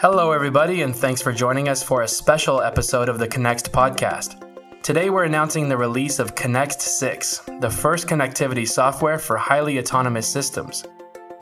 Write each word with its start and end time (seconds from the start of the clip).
Hello, 0.00 0.30
everybody, 0.30 0.82
and 0.82 0.94
thanks 0.94 1.20
for 1.20 1.32
joining 1.32 1.68
us 1.68 1.82
for 1.82 2.02
a 2.02 2.08
special 2.08 2.62
episode 2.62 3.08
of 3.08 3.18
the 3.18 3.26
Connext 3.26 3.72
podcast. 3.72 4.40
Today, 4.80 5.10
we're 5.10 5.24
announcing 5.24 5.68
the 5.68 5.76
release 5.76 6.20
of 6.20 6.36
Connext 6.36 6.80
6, 6.80 7.42
the 7.58 7.68
first 7.68 8.06
connectivity 8.06 8.66
software 8.66 9.18
for 9.18 9.36
highly 9.36 9.80
autonomous 9.80 10.28
systems. 10.28 10.84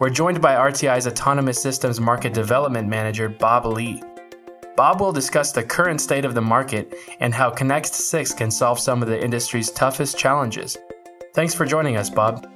We're 0.00 0.08
joined 0.08 0.40
by 0.40 0.54
RTI's 0.54 1.06
Autonomous 1.06 1.61
Systems 1.61 2.00
Market 2.00 2.32
Development 2.32 2.88
Manager, 2.88 3.28
Bob 3.28 3.66
Leigh. 3.66 4.03
Bob 4.74 5.02
will 5.02 5.12
discuss 5.12 5.52
the 5.52 5.62
current 5.62 6.00
state 6.00 6.24
of 6.24 6.34
the 6.34 6.40
market 6.40 6.94
and 7.20 7.34
how 7.34 7.50
Connext 7.50 7.92
6 7.92 8.32
can 8.32 8.50
solve 8.50 8.80
some 8.80 9.02
of 9.02 9.08
the 9.08 9.22
industry's 9.22 9.70
toughest 9.70 10.16
challenges. 10.16 10.78
Thanks 11.34 11.52
for 11.52 11.66
joining 11.66 11.98
us, 11.98 12.08
Bob. 12.08 12.50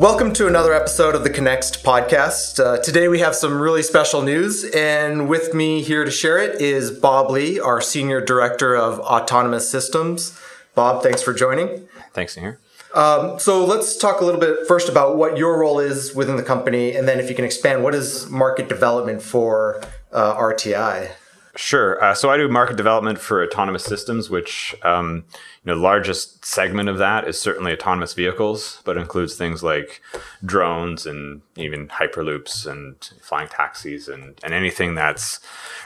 Welcome 0.00 0.32
to 0.32 0.46
another 0.46 0.72
episode 0.72 1.14
of 1.14 1.24
the 1.24 1.28
Connext 1.28 1.84
podcast. 1.84 2.58
Uh, 2.58 2.80
today 2.80 3.06
we 3.08 3.18
have 3.18 3.36
some 3.36 3.60
really 3.60 3.82
special 3.82 4.22
news, 4.22 4.64
and 4.64 5.28
with 5.28 5.52
me 5.52 5.82
here 5.82 6.06
to 6.06 6.10
share 6.10 6.38
it 6.38 6.58
is 6.58 6.90
Bob 6.90 7.30
Leigh, 7.30 7.60
our 7.60 7.82
Senior 7.82 8.22
Director 8.22 8.74
of 8.74 8.98
Autonomous 9.00 9.68
Systems. 9.68 10.40
Bob, 10.74 11.02
thanks 11.02 11.20
for 11.20 11.34
joining. 11.34 11.86
Thanks, 12.14 12.34
Nihir. 12.34 12.56
Um, 12.94 13.38
so 13.38 13.62
let's 13.62 13.98
talk 13.98 14.22
a 14.22 14.24
little 14.24 14.40
bit 14.40 14.66
first 14.66 14.88
about 14.88 15.18
what 15.18 15.36
your 15.36 15.60
role 15.60 15.78
is 15.78 16.14
within 16.14 16.36
the 16.36 16.42
company, 16.42 16.96
and 16.96 17.06
then 17.06 17.20
if 17.20 17.28
you 17.28 17.36
can 17.36 17.44
expand, 17.44 17.84
what 17.84 17.94
is 17.94 18.26
market 18.30 18.70
development 18.70 19.20
for 19.20 19.82
uh, 20.12 20.34
RTI? 20.34 21.10
Sure. 21.56 22.02
Uh, 22.02 22.14
so 22.14 22.30
I 22.30 22.36
do 22.36 22.48
market 22.48 22.76
development 22.76 23.18
for 23.18 23.42
autonomous 23.42 23.84
systems, 23.84 24.30
which 24.30 24.74
um, 24.84 25.24
you 25.64 25.72
know 25.72 25.74
the 25.74 25.80
largest 25.80 26.44
segment 26.44 26.88
of 26.88 26.98
that 26.98 27.26
is 27.26 27.40
certainly 27.40 27.72
autonomous 27.72 28.14
vehicles, 28.14 28.80
but 28.84 28.96
includes 28.96 29.34
things 29.34 29.62
like 29.62 30.00
drones 30.44 31.06
and 31.06 31.42
even 31.56 31.88
hyperloops 31.88 32.66
and 32.70 33.10
flying 33.20 33.48
taxis 33.48 34.06
and, 34.06 34.38
and 34.44 34.54
anything 34.54 34.94
that's 34.94 35.40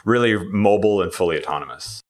really 0.04 0.36
mobile 0.36 1.00
and 1.00 1.14
fully 1.14 1.38
autonomous 1.42 2.02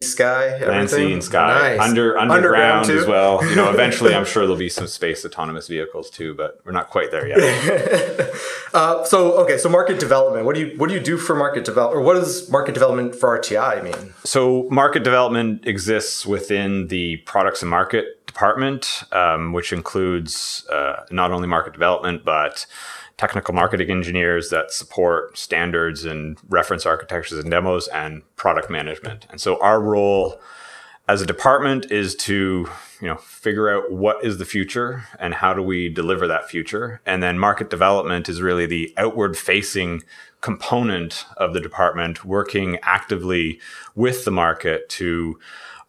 sky, 0.00 0.46
everything. 0.46 0.68
land, 0.68 0.90
sea, 0.90 1.12
and 1.12 1.24
sky, 1.24 1.76
nice. 1.76 1.88
under 1.88 2.16
underground, 2.16 2.30
underground 2.30 2.90
as 2.90 3.06
well. 3.06 3.44
You 3.44 3.56
know, 3.56 3.70
eventually, 3.70 4.14
I'm 4.14 4.24
sure 4.24 4.44
there'll 4.44 4.56
be 4.56 4.68
some 4.68 4.86
space 4.86 5.24
autonomous 5.24 5.66
vehicles 5.66 6.08
too, 6.08 6.34
but 6.34 6.60
we're 6.64 6.72
not 6.72 6.88
quite 6.88 7.10
there 7.10 7.26
yet. 7.26 8.30
uh, 8.74 9.04
so, 9.04 9.32
okay, 9.38 9.58
so 9.58 9.68
market 9.68 9.98
development. 9.98 10.46
What 10.46 10.54
do 10.54 10.60
you 10.66 10.78
what 10.78 10.88
do 10.88 10.94
you 10.94 11.00
do 11.00 11.16
for 11.16 11.34
market 11.34 11.64
development, 11.64 12.00
or 12.00 12.04
what 12.04 12.14
does 12.14 12.48
market 12.48 12.74
development 12.74 13.16
for 13.16 13.36
RTI 13.38 13.82
mean? 13.82 14.14
So, 14.22 14.68
market 14.70 15.02
development 15.02 15.66
exists 15.66 16.24
within 16.24 16.86
the 16.88 17.16
products 17.18 17.62
and 17.62 17.70
market 17.70 18.24
department, 18.26 19.02
um, 19.10 19.52
which 19.52 19.72
includes 19.72 20.64
uh, 20.70 21.04
not 21.10 21.32
only 21.32 21.48
market 21.48 21.72
development 21.72 22.24
but 22.24 22.66
technical 23.18 23.52
marketing 23.52 23.90
engineers 23.90 24.48
that 24.48 24.72
support 24.72 25.36
standards 25.36 26.04
and 26.04 26.38
reference 26.48 26.86
architectures 26.86 27.38
and 27.38 27.50
demos 27.50 27.88
and 27.88 28.22
product 28.36 28.70
management. 28.70 29.26
And 29.28 29.40
so 29.40 29.60
our 29.60 29.80
role 29.80 30.40
as 31.08 31.20
a 31.20 31.26
department 31.26 31.90
is 31.90 32.14
to 32.14 32.68
you 33.00 33.08
know 33.08 33.16
figure 33.16 33.70
out 33.70 33.90
what 33.90 34.24
is 34.24 34.38
the 34.38 34.44
future 34.44 35.04
and 35.18 35.34
how 35.34 35.52
do 35.52 35.62
we 35.62 35.88
deliver 35.88 36.26
that 36.26 36.48
future 36.48 37.00
and 37.06 37.22
then 37.22 37.38
market 37.38 37.70
development 37.70 38.28
is 38.28 38.42
really 38.42 38.66
the 38.66 38.92
outward 38.96 39.36
facing 39.36 40.02
component 40.40 41.24
of 41.36 41.54
the 41.54 41.60
department 41.60 42.24
working 42.24 42.78
actively 42.82 43.58
with 43.94 44.24
the 44.24 44.30
market 44.30 44.88
to 44.88 45.38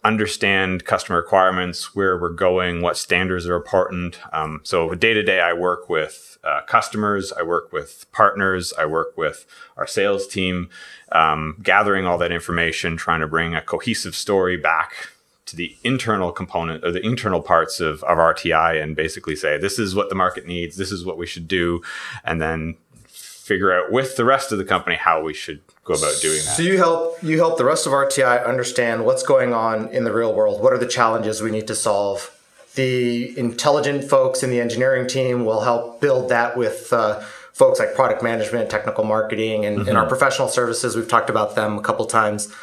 understand 0.03 0.85
customer 0.85 1.17
requirements, 1.17 1.93
where 1.93 2.17
we're 2.17 2.29
going, 2.29 2.81
what 2.81 2.97
standards 2.97 3.45
are 3.47 3.55
important. 3.55 4.19
Um, 4.31 4.61
so 4.63 4.93
day 4.95 5.13
to 5.13 5.23
day, 5.23 5.41
I 5.41 5.53
work 5.53 5.89
with 5.89 6.37
uh, 6.43 6.61
customers, 6.67 7.33
I 7.33 7.43
work 7.43 7.73
with 7.73 8.05
partners, 8.11 8.73
I 8.77 8.85
work 8.85 9.17
with 9.17 9.45
our 9.75 9.85
sales 9.85 10.25
team, 10.25 10.69
um, 11.11 11.57
gathering 11.61 12.05
all 12.05 12.17
that 12.19 12.31
information, 12.31 12.95
trying 12.95 13.19
to 13.19 13.27
bring 13.27 13.55
a 13.55 13.61
cohesive 13.61 14.15
story 14.15 14.55
back 14.55 15.09
to 15.47 15.55
the 15.55 15.75
internal 15.83 16.31
component 16.31 16.85
or 16.85 16.91
the 16.91 17.05
internal 17.05 17.41
parts 17.41 17.79
of, 17.79 18.03
of 18.03 18.17
RTI 18.17 18.81
and 18.81 18.95
basically 18.95 19.35
say, 19.35 19.57
this 19.57 19.79
is 19.79 19.95
what 19.95 20.09
the 20.09 20.15
market 20.15 20.45
needs, 20.45 20.77
this 20.77 20.91
is 20.91 21.03
what 21.03 21.17
we 21.17 21.25
should 21.25 21.47
do, 21.47 21.81
and 22.23 22.41
then 22.41 22.77
figure 23.07 23.73
out 23.73 23.91
with 23.91 24.15
the 24.15 24.23
rest 24.23 24.51
of 24.51 24.59
the 24.59 24.63
company 24.63 24.95
how 24.95 25.21
we 25.23 25.33
should 25.33 25.59
go 25.89 25.95
about 25.95 26.21
doing 26.21 26.37
that. 26.45 26.55
So 26.55 26.61
you 26.61 26.77
help 26.77 27.21
you 27.23 27.37
help 27.37 27.57
the 27.57 27.65
rest 27.65 27.87
of 27.87 27.93
RTI 27.93 28.45
understand 28.45 29.05
what's 29.05 29.23
going 29.23 29.53
on 29.53 29.89
in 29.89 30.03
the 30.03 30.13
real 30.13 30.33
world. 30.33 30.61
What 30.61 30.71
are 30.71 30.77
the 30.77 30.87
challenges 30.87 31.41
we 31.41 31.51
need 31.51 31.67
to 31.67 31.75
solve? 31.75 32.31
The 32.75 33.37
intelligent 33.37 34.03
folks 34.03 34.43
in 34.43 34.51
the 34.51 34.61
engineering 34.61 35.07
team 35.07 35.43
will 35.45 35.61
help 35.61 35.99
build 35.99 36.29
that 36.29 36.55
with 36.55 36.93
uh, 36.93 37.19
folks 37.51 37.79
like 37.79 37.95
product 37.95 38.21
management, 38.21 38.69
technical 38.69 39.03
marketing, 39.03 39.65
and, 39.65 39.79
mm-hmm. 39.79 39.89
and 39.89 39.97
our 39.97 40.07
professional 40.07 40.47
services. 40.47 40.95
We've 40.95 41.07
talked 41.07 41.31
about 41.31 41.55
them 41.55 41.79
a 41.79 41.81
couple 41.81 42.05
times, 42.05 42.53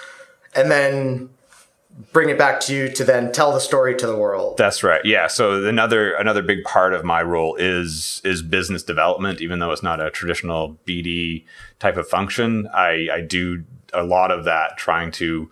and 0.54 0.70
then 0.70 1.30
bring 2.12 2.28
it 2.28 2.38
back 2.38 2.60
to 2.60 2.74
you 2.74 2.88
to 2.90 3.04
then 3.04 3.32
tell 3.32 3.52
the 3.52 3.60
story 3.60 3.94
to 3.96 4.06
the 4.06 4.16
world. 4.16 4.56
That's 4.56 4.82
right. 4.82 5.04
Yeah. 5.04 5.26
So 5.26 5.64
another 5.64 6.14
another 6.14 6.42
big 6.42 6.64
part 6.64 6.92
of 6.92 7.04
my 7.04 7.22
role 7.22 7.56
is 7.56 8.20
is 8.24 8.42
business 8.42 8.82
development, 8.82 9.40
even 9.40 9.58
though 9.58 9.72
it's 9.72 9.82
not 9.82 10.00
a 10.00 10.10
traditional 10.10 10.78
BD 10.86 11.44
type 11.78 11.96
of 11.96 12.08
function. 12.08 12.68
I, 12.72 13.08
I 13.12 13.20
do 13.20 13.64
a 13.92 14.02
lot 14.02 14.30
of 14.30 14.44
that 14.44 14.76
trying 14.76 15.10
to 15.12 15.50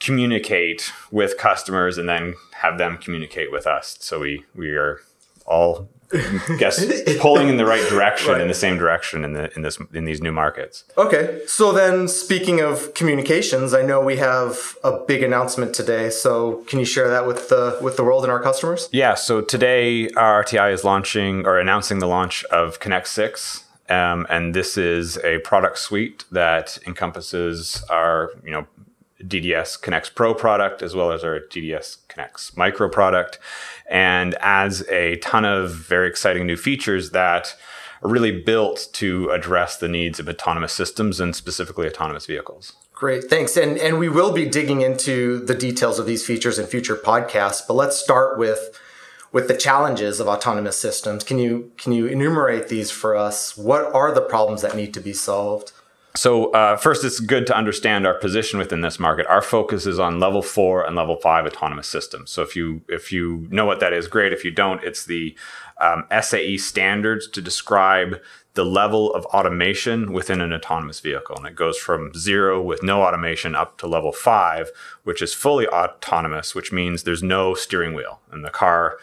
communicate 0.00 0.92
with 1.10 1.36
customers 1.38 1.98
and 1.98 2.08
then 2.08 2.34
have 2.52 2.78
them 2.78 2.96
communicate 2.96 3.52
with 3.52 3.66
us. 3.66 3.96
So 4.00 4.20
we 4.20 4.44
we 4.54 4.70
are 4.70 5.00
all 5.46 5.88
guess 6.58 6.84
pulling 7.20 7.48
in 7.48 7.56
the 7.56 7.66
right 7.66 7.86
direction 7.88 8.32
right. 8.32 8.40
in 8.40 8.48
the 8.48 8.54
same 8.54 8.78
direction 8.78 9.24
in 9.24 9.32
the 9.32 9.54
in 9.54 9.62
this 9.62 9.78
in 9.92 10.04
these 10.04 10.22
new 10.22 10.32
markets. 10.32 10.84
Okay. 10.96 11.40
So 11.46 11.72
then 11.72 12.08
speaking 12.08 12.60
of 12.60 12.94
communications, 12.94 13.74
I 13.74 13.82
know 13.82 14.00
we 14.00 14.16
have 14.16 14.76
a 14.82 14.98
big 14.98 15.22
announcement 15.22 15.74
today. 15.74 16.10
So 16.10 16.64
can 16.66 16.78
you 16.78 16.84
share 16.84 17.08
that 17.08 17.26
with 17.26 17.48
the 17.48 17.78
with 17.82 17.96
the 17.96 18.04
world 18.04 18.24
and 18.24 18.32
our 18.32 18.42
customers? 18.42 18.88
Yeah, 18.92 19.14
so 19.14 19.40
today 19.40 20.08
RTI 20.08 20.72
is 20.72 20.84
launching 20.84 21.46
or 21.46 21.58
announcing 21.58 21.98
the 21.98 22.08
launch 22.08 22.44
of 22.44 22.80
Connext 22.80 23.12
6. 23.12 23.64
Um, 23.90 24.26
and 24.28 24.54
this 24.54 24.76
is 24.76 25.16
a 25.24 25.38
product 25.38 25.78
suite 25.78 26.24
that 26.30 26.78
encompasses 26.86 27.82
our, 27.88 28.30
you 28.44 28.50
know, 28.50 28.66
DDS 29.22 29.80
Connext 29.80 30.14
Pro 30.14 30.34
product 30.34 30.82
as 30.82 30.94
well 30.94 31.10
as 31.12 31.24
our 31.24 31.40
DDS 31.40 31.98
Connext 32.08 32.56
Micro 32.56 32.88
product 32.88 33.38
and 33.88 34.34
adds 34.36 34.86
a 34.88 35.16
ton 35.16 35.44
of 35.44 35.74
very 35.74 36.08
exciting 36.08 36.46
new 36.46 36.56
features 36.56 37.10
that 37.10 37.56
are 38.02 38.10
really 38.10 38.42
built 38.42 38.88
to 38.92 39.28
address 39.30 39.76
the 39.76 39.88
needs 39.88 40.20
of 40.20 40.28
autonomous 40.28 40.72
systems 40.72 41.18
and 41.20 41.34
specifically 41.34 41.86
autonomous 41.86 42.26
vehicles. 42.26 42.74
Great, 42.92 43.24
thanks. 43.24 43.56
And 43.56 43.78
and 43.78 43.98
we 43.98 44.08
will 44.08 44.32
be 44.32 44.44
digging 44.44 44.80
into 44.80 45.38
the 45.44 45.54
details 45.54 45.98
of 45.98 46.06
these 46.06 46.26
features 46.26 46.58
in 46.58 46.66
future 46.66 46.96
podcasts, 46.96 47.62
but 47.66 47.74
let's 47.74 47.96
start 47.96 48.38
with 48.38 48.78
with 49.30 49.46
the 49.46 49.56
challenges 49.56 50.20
of 50.20 50.26
autonomous 50.26 50.78
systems. 50.78 51.22
Can 51.22 51.38
you 51.38 51.70
can 51.76 51.92
you 51.92 52.06
enumerate 52.06 52.68
these 52.68 52.90
for 52.90 53.16
us? 53.16 53.56
What 53.56 53.92
are 53.94 54.12
the 54.12 54.20
problems 54.20 54.62
that 54.62 54.76
need 54.76 54.94
to 54.94 55.00
be 55.00 55.12
solved? 55.12 55.72
So 56.18 56.50
uh, 56.50 56.76
first, 56.76 57.04
it's 57.04 57.20
good 57.20 57.46
to 57.46 57.56
understand 57.56 58.04
our 58.04 58.14
position 58.14 58.58
within 58.58 58.80
this 58.80 58.98
market. 58.98 59.28
Our 59.28 59.40
focus 59.40 59.86
is 59.86 60.00
on 60.00 60.18
level 60.18 60.42
four 60.42 60.84
and 60.84 60.96
level 60.96 61.14
five 61.14 61.46
autonomous 61.46 61.86
systems. 61.86 62.32
So 62.32 62.42
if 62.42 62.56
you 62.56 62.82
if 62.88 63.12
you 63.12 63.46
know 63.50 63.64
what 63.64 63.78
that 63.78 63.92
is, 63.92 64.08
great. 64.08 64.32
If 64.32 64.44
you 64.44 64.50
don't, 64.50 64.82
it's 64.82 65.04
the 65.06 65.36
um, 65.80 66.06
SAE 66.20 66.58
standards 66.58 67.28
to 67.28 67.40
describe 67.40 68.20
the 68.54 68.64
level 68.64 69.14
of 69.14 69.26
automation 69.26 70.12
within 70.12 70.40
an 70.40 70.52
autonomous 70.52 70.98
vehicle, 70.98 71.36
and 71.36 71.46
it 71.46 71.54
goes 71.54 71.78
from 71.78 72.12
zero 72.14 72.60
with 72.60 72.82
no 72.82 73.02
automation 73.02 73.54
up 73.54 73.78
to 73.78 73.86
level 73.86 74.10
five, 74.10 74.72
which 75.04 75.22
is 75.22 75.32
fully 75.32 75.68
autonomous, 75.68 76.52
which 76.52 76.72
means 76.72 77.04
there's 77.04 77.22
no 77.22 77.54
steering 77.54 77.94
wheel, 77.94 78.18
and 78.32 78.44
the 78.44 78.50
car 78.50 78.98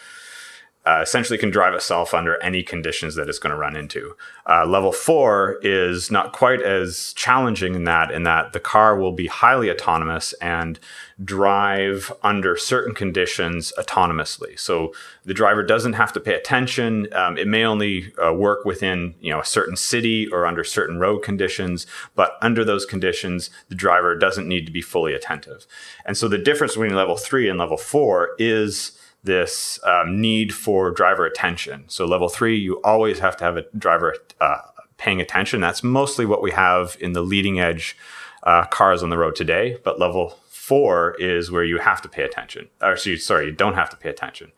uh, 0.86 1.00
essentially 1.02 1.38
can 1.38 1.50
drive 1.50 1.74
itself 1.74 2.14
under 2.14 2.42
any 2.44 2.62
conditions 2.62 3.16
that 3.16 3.28
it's 3.28 3.40
going 3.40 3.52
to 3.52 3.58
run 3.58 3.76
into. 3.76 4.16
Uh, 4.48 4.66
level 4.66 4.92
four 4.92 5.58
is 5.64 6.12
not 6.12 6.32
quite 6.32 6.62
as 6.62 7.12
challenging 7.14 7.74
in 7.74 7.86
that, 7.86 8.12
in 8.12 8.24
that 8.24 8.54
the 8.54 8.60
car 8.60 8.96
will 8.96 9.12
be 9.12 9.26
highly 9.26 9.72
autonomous 9.72 10.34
and 10.34 10.80
drive 11.24 12.12
under 12.22 12.56
certain 12.56 12.94
conditions 12.94 13.74
autonomously. 13.80 14.60
So 14.60 14.94
the 15.24 15.34
driver 15.34 15.64
doesn't 15.64 15.94
have 15.94 16.14
to 16.14 16.20
pay 16.20 16.36
attention. 16.36 17.12
Um, 17.14 17.38
it 17.38 17.48
may 17.48 17.64
only 17.64 18.14
uh, 18.24 18.34
work 18.34 18.66
within 18.66 19.16
you 19.22 19.32
know 19.32 19.40
a 19.40 19.46
certain 19.46 19.78
city 19.78 20.28
or 20.28 20.46
under 20.46 20.64
certain 20.64 21.00
road 21.00 21.20
conditions, 21.20 21.88
but 22.16 22.38
under 22.42 22.64
those 22.64 22.86
conditions, 22.86 23.50
the 23.70 23.76
driver 23.76 24.16
doesn't 24.16 24.48
need 24.48 24.66
to 24.66 24.72
be 24.72 24.82
fully 24.82 25.14
attentive. 25.14 25.66
And 26.06 26.18
so 26.18 26.28
the 26.28 26.38
difference 26.38 26.74
between 26.74 26.94
level 26.94 27.18
three 27.18 27.50
and 27.50 27.58
level 27.58 27.78
four 27.78 28.36
is 28.38 28.92
this 29.26 29.80
um, 29.84 30.22
need 30.22 30.54
for 30.54 30.92
driver 30.92 31.26
attention. 31.26 31.86
So 31.88 32.06
level 32.06 32.30
three, 32.30 32.58
you 32.58 32.82
always 32.84 33.20
have 33.20 33.36
to 33.38 33.44
have 33.44 33.58
a 33.58 33.66
driver 33.78 34.16
uh, 34.40 34.58
paying 34.98 35.22
attention. 35.22 35.62
That's 35.62 35.84
mostly 35.84 36.26
what 36.26 36.42
we 36.42 36.52
have 36.52 36.98
in 37.00 37.14
the 37.14 37.22
leading 37.22 37.60
edge 37.60 37.98
uh, 38.44 38.66
cars 38.66 39.04
on 39.04 39.10
the 39.10 39.18
road 39.18 39.36
today. 39.36 39.78
But 39.84 40.00
level 40.00 40.40
four 40.50 41.16
is 41.20 41.52
where 41.52 41.64
you 41.64 41.80
have 41.80 42.02
to 42.02 42.10
pay 42.10 42.24
attention. 42.24 42.70
Or 42.82 42.98
sorry, 42.98 43.46
you 43.48 43.52
don't 43.52 43.76
have 43.76 43.90
to 43.92 43.98
pay 43.98 44.10
attention. 44.10 44.52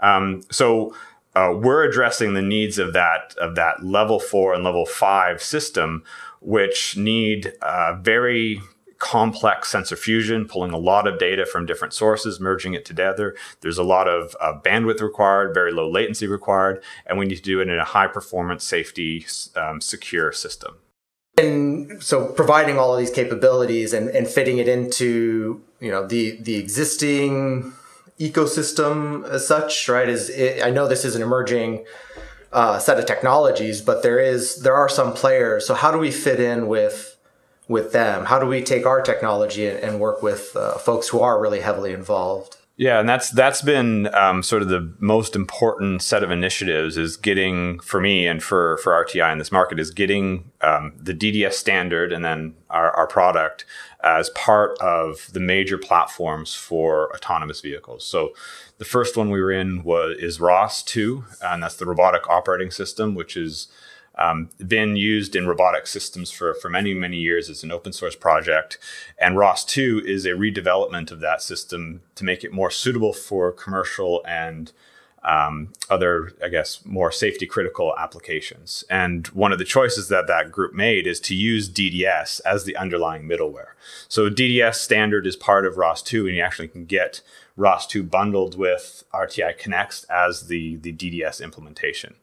Um, 0.00 0.42
so 0.50 0.94
uh, 1.34 1.52
we're 1.54 1.84
addressing 1.84 2.34
the 2.34 2.42
needs 2.42 2.78
of 2.78 2.92
that 2.92 3.34
of 3.38 3.54
that 3.54 3.84
level 3.84 4.20
four 4.20 4.54
and 4.54 4.64
level 4.64 4.86
five 4.86 5.42
system, 5.42 6.02
which 6.40 6.96
need 6.96 7.52
uh, 7.62 7.94
very 8.00 8.60
complex 8.98 9.70
sensor 9.70 9.96
fusion, 9.96 10.46
pulling 10.46 10.72
a 10.72 10.78
lot 10.78 11.06
of 11.06 11.18
data 11.18 11.46
from 11.46 11.66
different 11.66 11.94
sources, 11.94 12.40
merging 12.40 12.74
it 12.74 12.84
together. 12.84 13.34
There's 13.60 13.78
a 13.78 13.84
lot 13.84 14.08
of 14.08 14.36
uh, 14.40 14.54
bandwidth 14.60 15.00
required, 15.00 15.54
very 15.54 15.72
low 15.72 15.88
latency 15.88 16.26
required, 16.26 16.82
and 17.06 17.18
we 17.18 17.26
need 17.26 17.36
to 17.36 17.42
do 17.42 17.60
it 17.60 17.68
in 17.68 17.78
a 17.78 17.84
high 17.84 18.08
performance, 18.08 18.64
safety, 18.64 19.24
um, 19.54 19.80
secure 19.80 20.32
system. 20.32 20.76
And 21.36 22.02
so 22.02 22.32
providing 22.32 22.78
all 22.78 22.92
of 22.92 22.98
these 22.98 23.12
capabilities 23.12 23.92
and, 23.92 24.08
and 24.08 24.26
fitting 24.26 24.58
it 24.58 24.66
into, 24.66 25.62
you 25.78 25.90
know, 25.92 26.04
the, 26.04 26.36
the 26.40 26.56
existing 26.56 27.72
ecosystem 28.18 29.24
as 29.28 29.46
such, 29.46 29.88
right? 29.88 30.08
Is 30.08 30.28
it, 30.30 30.64
I 30.64 30.70
know 30.70 30.88
this 30.88 31.04
is 31.04 31.14
an 31.14 31.22
emerging 31.22 31.84
uh, 32.52 32.80
set 32.80 32.98
of 32.98 33.06
technologies, 33.06 33.80
but 33.80 34.02
there 34.02 34.18
is, 34.18 34.62
there 34.62 34.74
are 34.74 34.88
some 34.88 35.12
players. 35.12 35.64
So 35.64 35.74
how 35.74 35.92
do 35.92 35.98
we 35.98 36.10
fit 36.10 36.40
in 36.40 36.66
with, 36.66 37.14
with 37.68 37.92
them? 37.92 38.24
How 38.24 38.38
do 38.38 38.46
we 38.46 38.62
take 38.62 38.86
our 38.86 39.02
technology 39.02 39.66
and, 39.66 40.00
work 40.00 40.22
with 40.22 40.56
uh, 40.56 40.78
folks 40.78 41.08
who 41.08 41.20
are 41.20 41.40
really 41.40 41.60
heavily 41.60 41.92
involved? 41.92 42.56
Yeah, 42.76 43.00
and 43.00 43.08
that's 43.08 43.30
that's 43.30 43.60
been 43.60 44.14
um, 44.14 44.44
sort 44.44 44.62
of 44.62 44.68
the 44.68 44.94
most 45.00 45.34
important 45.34 46.00
set 46.00 46.22
of 46.22 46.30
initiatives 46.30 46.96
is 46.96 47.16
getting 47.16 47.80
for 47.80 48.00
me 48.00 48.28
and 48.28 48.40
for 48.40 48.78
for 48.84 48.92
RTI 48.92 49.32
in 49.32 49.38
this 49.38 49.50
market 49.50 49.80
is 49.80 49.90
getting 49.90 50.52
um, 50.60 50.92
the 50.96 51.12
DDS 51.12 51.54
standard 51.54 52.12
and 52.12 52.24
then 52.24 52.54
our, 52.70 52.92
our 52.92 53.08
product 53.08 53.64
as 54.04 54.30
part 54.30 54.78
of 54.78 55.28
the 55.32 55.40
major 55.40 55.76
platforms 55.76 56.54
for 56.54 57.12
autonomous 57.16 57.60
vehicles. 57.60 58.06
So 58.06 58.32
the 58.78 58.84
first 58.84 59.16
one 59.16 59.30
we 59.30 59.40
were 59.40 59.50
in 59.50 59.82
was 59.82 60.16
is 60.20 60.38
ROS 60.38 60.84
two, 60.84 61.24
and 61.42 61.60
that's 61.60 61.74
the 61.74 61.86
robotic 61.86 62.30
operating 62.30 62.70
system, 62.70 63.16
which 63.16 63.36
is 63.36 63.66
um, 64.18 64.50
been 64.66 64.96
used 64.96 65.36
in 65.36 65.46
robotic 65.46 65.86
systems 65.86 66.30
for, 66.30 66.54
for 66.54 66.68
many, 66.68 66.92
many 66.92 67.18
years. 67.18 67.48
It's 67.48 67.62
an 67.62 67.70
open 67.70 67.92
source 67.92 68.16
project. 68.16 68.78
And 69.18 69.36
ROS 69.36 69.64
2 69.64 70.02
is 70.04 70.26
a 70.26 70.30
redevelopment 70.30 71.10
of 71.10 71.20
that 71.20 71.40
system 71.40 72.02
to 72.16 72.24
make 72.24 72.44
it 72.44 72.52
more 72.52 72.70
suitable 72.70 73.12
for 73.12 73.52
commercial 73.52 74.22
and 74.26 74.72
um, 75.24 75.72
other, 75.90 76.32
I 76.42 76.48
guess, 76.48 76.84
more 76.84 77.10
safety 77.10 77.46
critical 77.46 77.94
applications. 77.98 78.84
And 78.88 79.26
one 79.28 79.52
of 79.52 79.58
the 79.58 79.64
choices 79.64 80.08
that 80.08 80.26
that 80.26 80.52
group 80.52 80.74
made 80.74 81.06
is 81.06 81.20
to 81.20 81.34
use 81.34 81.68
DDS 81.68 82.40
as 82.46 82.64
the 82.64 82.76
underlying 82.76 83.28
middleware. 83.28 83.72
So 84.08 84.30
DDS 84.30 84.76
standard 84.76 85.26
is 85.26 85.36
part 85.36 85.66
of 85.66 85.76
ROS 85.76 86.02
2, 86.02 86.26
and 86.26 86.36
you 86.36 86.42
actually 86.42 86.68
can 86.68 86.84
get 86.84 87.20
ROS 87.56 87.86
2 87.86 88.04
bundled 88.04 88.56
with 88.56 89.04
RTI 89.12 89.58
Connext 89.58 90.06
as 90.08 90.46
the, 90.46 90.76
the 90.76 90.92
DDS 90.92 91.42
implementation. 91.42 92.14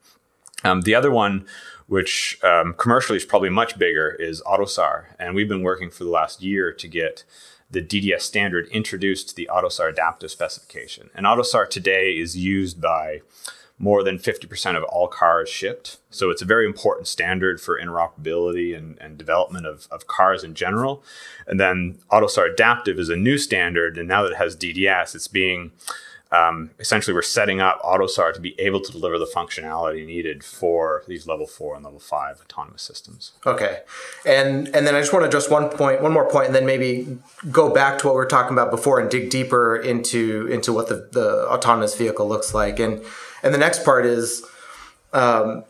Um, 0.63 0.81
the 0.81 0.95
other 0.95 1.11
one 1.11 1.45
which 1.87 2.39
um, 2.43 2.73
commercially 2.77 3.17
is 3.17 3.25
probably 3.25 3.49
much 3.49 3.77
bigger, 3.77 4.11
is 4.11 4.41
AUTOSAR. 4.43 5.05
And 5.19 5.35
we've 5.35 5.49
been 5.49 5.63
working 5.63 5.89
for 5.89 6.03
the 6.03 6.09
last 6.09 6.41
year 6.41 6.71
to 6.71 6.87
get 6.87 7.23
the 7.69 7.81
DDS 7.81 8.21
standard 8.21 8.67
introduced 8.69 9.29
to 9.29 9.35
the 9.35 9.49
AUTOSAR 9.51 9.89
adaptive 9.89 10.31
specification. 10.31 11.09
And 11.13 11.25
AUTOSAR 11.25 11.69
today 11.69 12.17
is 12.17 12.37
used 12.37 12.81
by 12.81 13.21
more 13.77 14.03
than 14.03 14.17
50% 14.17 14.77
of 14.77 14.83
all 14.85 15.07
cars 15.07 15.49
shipped. 15.49 15.97
So 16.09 16.29
it's 16.29 16.41
a 16.41 16.45
very 16.45 16.65
important 16.65 17.07
standard 17.07 17.59
for 17.59 17.79
interoperability 17.79 18.75
and, 18.75 18.97
and 19.01 19.17
development 19.17 19.65
of, 19.65 19.87
of 19.91 20.07
cars 20.07 20.43
in 20.43 20.53
general. 20.53 21.03
And 21.45 21.59
then 21.59 21.99
AUTOSAR 22.11 22.53
adaptive 22.53 22.97
is 22.97 23.09
a 23.09 23.17
new 23.17 23.37
standard. 23.37 23.97
And 23.97 24.07
now 24.07 24.23
that 24.23 24.31
it 24.31 24.37
has 24.37 24.55
DDS, 24.55 25.13
it's 25.13 25.27
being 25.27 25.71
um, 26.35 26.71
essentially 26.79 27.13
we're 27.13 27.21
setting 27.21 27.61
up 27.61 27.81
AUTOSAR 27.81 28.33
to 28.33 28.39
be 28.39 28.59
able 28.59 28.81
to 28.81 28.91
deliver 28.91 29.17
the 29.17 29.25
functionality 29.25 30.05
needed 30.05 30.43
for 30.43 31.03
these 31.07 31.27
level 31.27 31.47
four 31.47 31.75
and 31.75 31.83
level 31.83 31.99
five 31.99 32.41
autonomous 32.41 32.81
systems. 32.81 33.33
Okay, 33.45 33.81
and 34.25 34.67
and 34.75 34.85
then 34.85 34.95
I 34.95 34.99
just 34.99 35.13
want 35.13 35.23
to 35.23 35.27
address 35.27 35.49
one 35.49 35.69
point, 35.69 36.01
one 36.01 36.11
more 36.11 36.29
point, 36.29 36.47
and 36.47 36.55
then 36.55 36.65
maybe 36.65 37.17
go 37.51 37.69
back 37.69 37.99
to 37.99 38.07
what 38.07 38.13
we 38.15 38.17
were 38.17 38.25
talking 38.25 38.53
about 38.53 38.71
before 38.71 38.99
and 38.99 39.09
dig 39.09 39.29
deeper 39.29 39.75
into 39.75 40.47
into 40.47 40.73
what 40.73 40.89
the, 40.89 41.09
the 41.11 41.47
autonomous 41.49 41.95
vehicle 41.95 42.27
looks 42.27 42.53
like. 42.53 42.79
And 42.79 43.03
and 43.43 43.53
the 43.53 43.59
next 43.59 43.85
part 43.85 44.05
is, 44.05 44.45
um, 45.13 45.63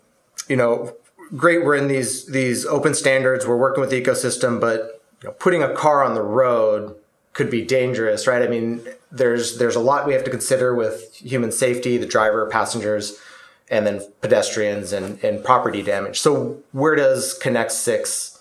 you 0.48 0.56
know, 0.56 0.96
great. 1.36 1.64
We're 1.64 1.76
in 1.76 1.88
these 1.88 2.26
these 2.28 2.66
open 2.66 2.94
standards. 2.94 3.46
We're 3.46 3.58
working 3.58 3.82
with 3.82 3.90
the 3.90 4.02
ecosystem, 4.02 4.60
but 4.60 5.02
you 5.22 5.30
know, 5.30 5.34
putting 5.34 5.64
a 5.64 5.74
car 5.74 6.04
on 6.04 6.14
the 6.14 6.24
road 6.24 6.96
could 7.34 7.50
be 7.50 7.62
dangerous, 7.62 8.28
right? 8.28 8.42
I 8.42 8.48
mean, 8.48 8.82
there's 9.16 9.58
there's 9.58 9.76
a 9.76 9.80
lot 9.80 10.06
we 10.06 10.14
have 10.14 10.24
to 10.26 10.32
consider 10.32 10.76
with 10.76 11.16
human 11.16 11.52
safety, 11.52 11.98
the 11.98 12.06
driver, 12.06 12.46
passengers, 12.48 13.20
and 13.70 13.86
then 13.86 14.02
pedestrians 14.22 14.92
and, 14.94 15.24
and 15.24 15.44
property 15.44 15.82
damage. 15.82 16.20
So 16.20 16.62
where 16.72 16.96
does 16.96 17.34
Connext 17.34 17.82
Six 17.82 18.40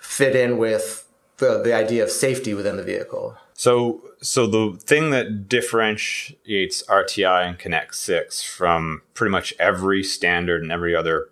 fit 0.00 0.36
in 0.36 0.58
with 0.58 1.08
the, 1.38 1.62
the 1.62 1.74
idea 1.74 2.02
of 2.02 2.10
safety 2.10 2.54
within 2.54 2.76
the 2.76 2.82
vehicle? 2.82 3.36
So 3.54 4.02
so 4.20 4.46
the 4.46 4.78
thing 4.78 5.10
that 5.10 5.48
differentiates 5.48 6.82
RTI 6.84 7.46
and 7.46 7.58
Connext 7.58 8.02
Six 8.02 8.42
from 8.42 9.02
pretty 9.14 9.30
much 9.30 9.54
every 9.58 10.02
standard 10.02 10.62
and 10.62 10.70
every 10.70 10.94
other 10.94 11.28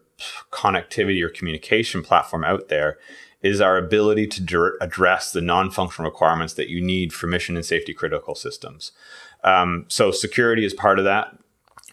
connectivity 0.51 1.23
or 1.23 1.29
communication 1.29 2.03
platform 2.03 2.45
out 2.45 2.69
there 2.69 2.99
is 3.43 3.61
our 3.61 3.77
ability 3.77 4.27
to 4.27 4.73
address 4.81 5.33
the 5.33 5.41
non-functional 5.41 6.11
requirements 6.11 6.55
that 6.55 6.69
you 6.69 6.81
need 6.81 7.13
for 7.13 7.27
mission 7.27 7.57
and 7.57 7.65
safety 7.65 7.95
critical 7.95 8.35
systems. 8.35 8.93
Um, 9.43 9.87
so 9.89 10.11
security 10.11 10.65
is 10.65 10.75
part 10.75 10.99
of 10.99 11.05
that, 11.07 11.37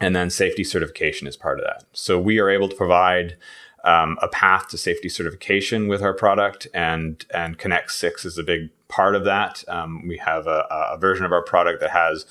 and 0.02 0.16
then 0.16 0.30
safety 0.30 0.64
certification 0.64 1.28
is 1.28 1.38
part 1.38 1.60
of 1.60 1.66
that. 1.66 1.86
So 1.94 2.20
we 2.20 2.40
are 2.40 2.50
able 2.50 2.68
to 2.68 2.76
provide 2.76 3.38
um, 3.84 4.18
a 4.22 4.28
path 4.28 4.68
to 4.70 4.78
safety 4.78 5.08
certification 5.08 5.88
with 5.88 6.02
our 6.02 6.14
product, 6.14 6.68
and 6.74 7.26
and 7.34 7.58
Connext 7.58 7.98
Six 7.98 8.26
is 8.26 8.38
a 8.38 8.44
big 8.44 8.70
part 8.90 9.16
of 9.16 9.24
that. 9.24 9.64
Um, 9.68 10.08
we 10.08 10.18
have 10.18 10.48
a, 10.48 10.66
a, 10.70 10.98
version 10.98 11.26
of 11.26 11.32
our 11.32 11.44
product 11.44 11.80
that 11.82 11.92
has 11.92 12.26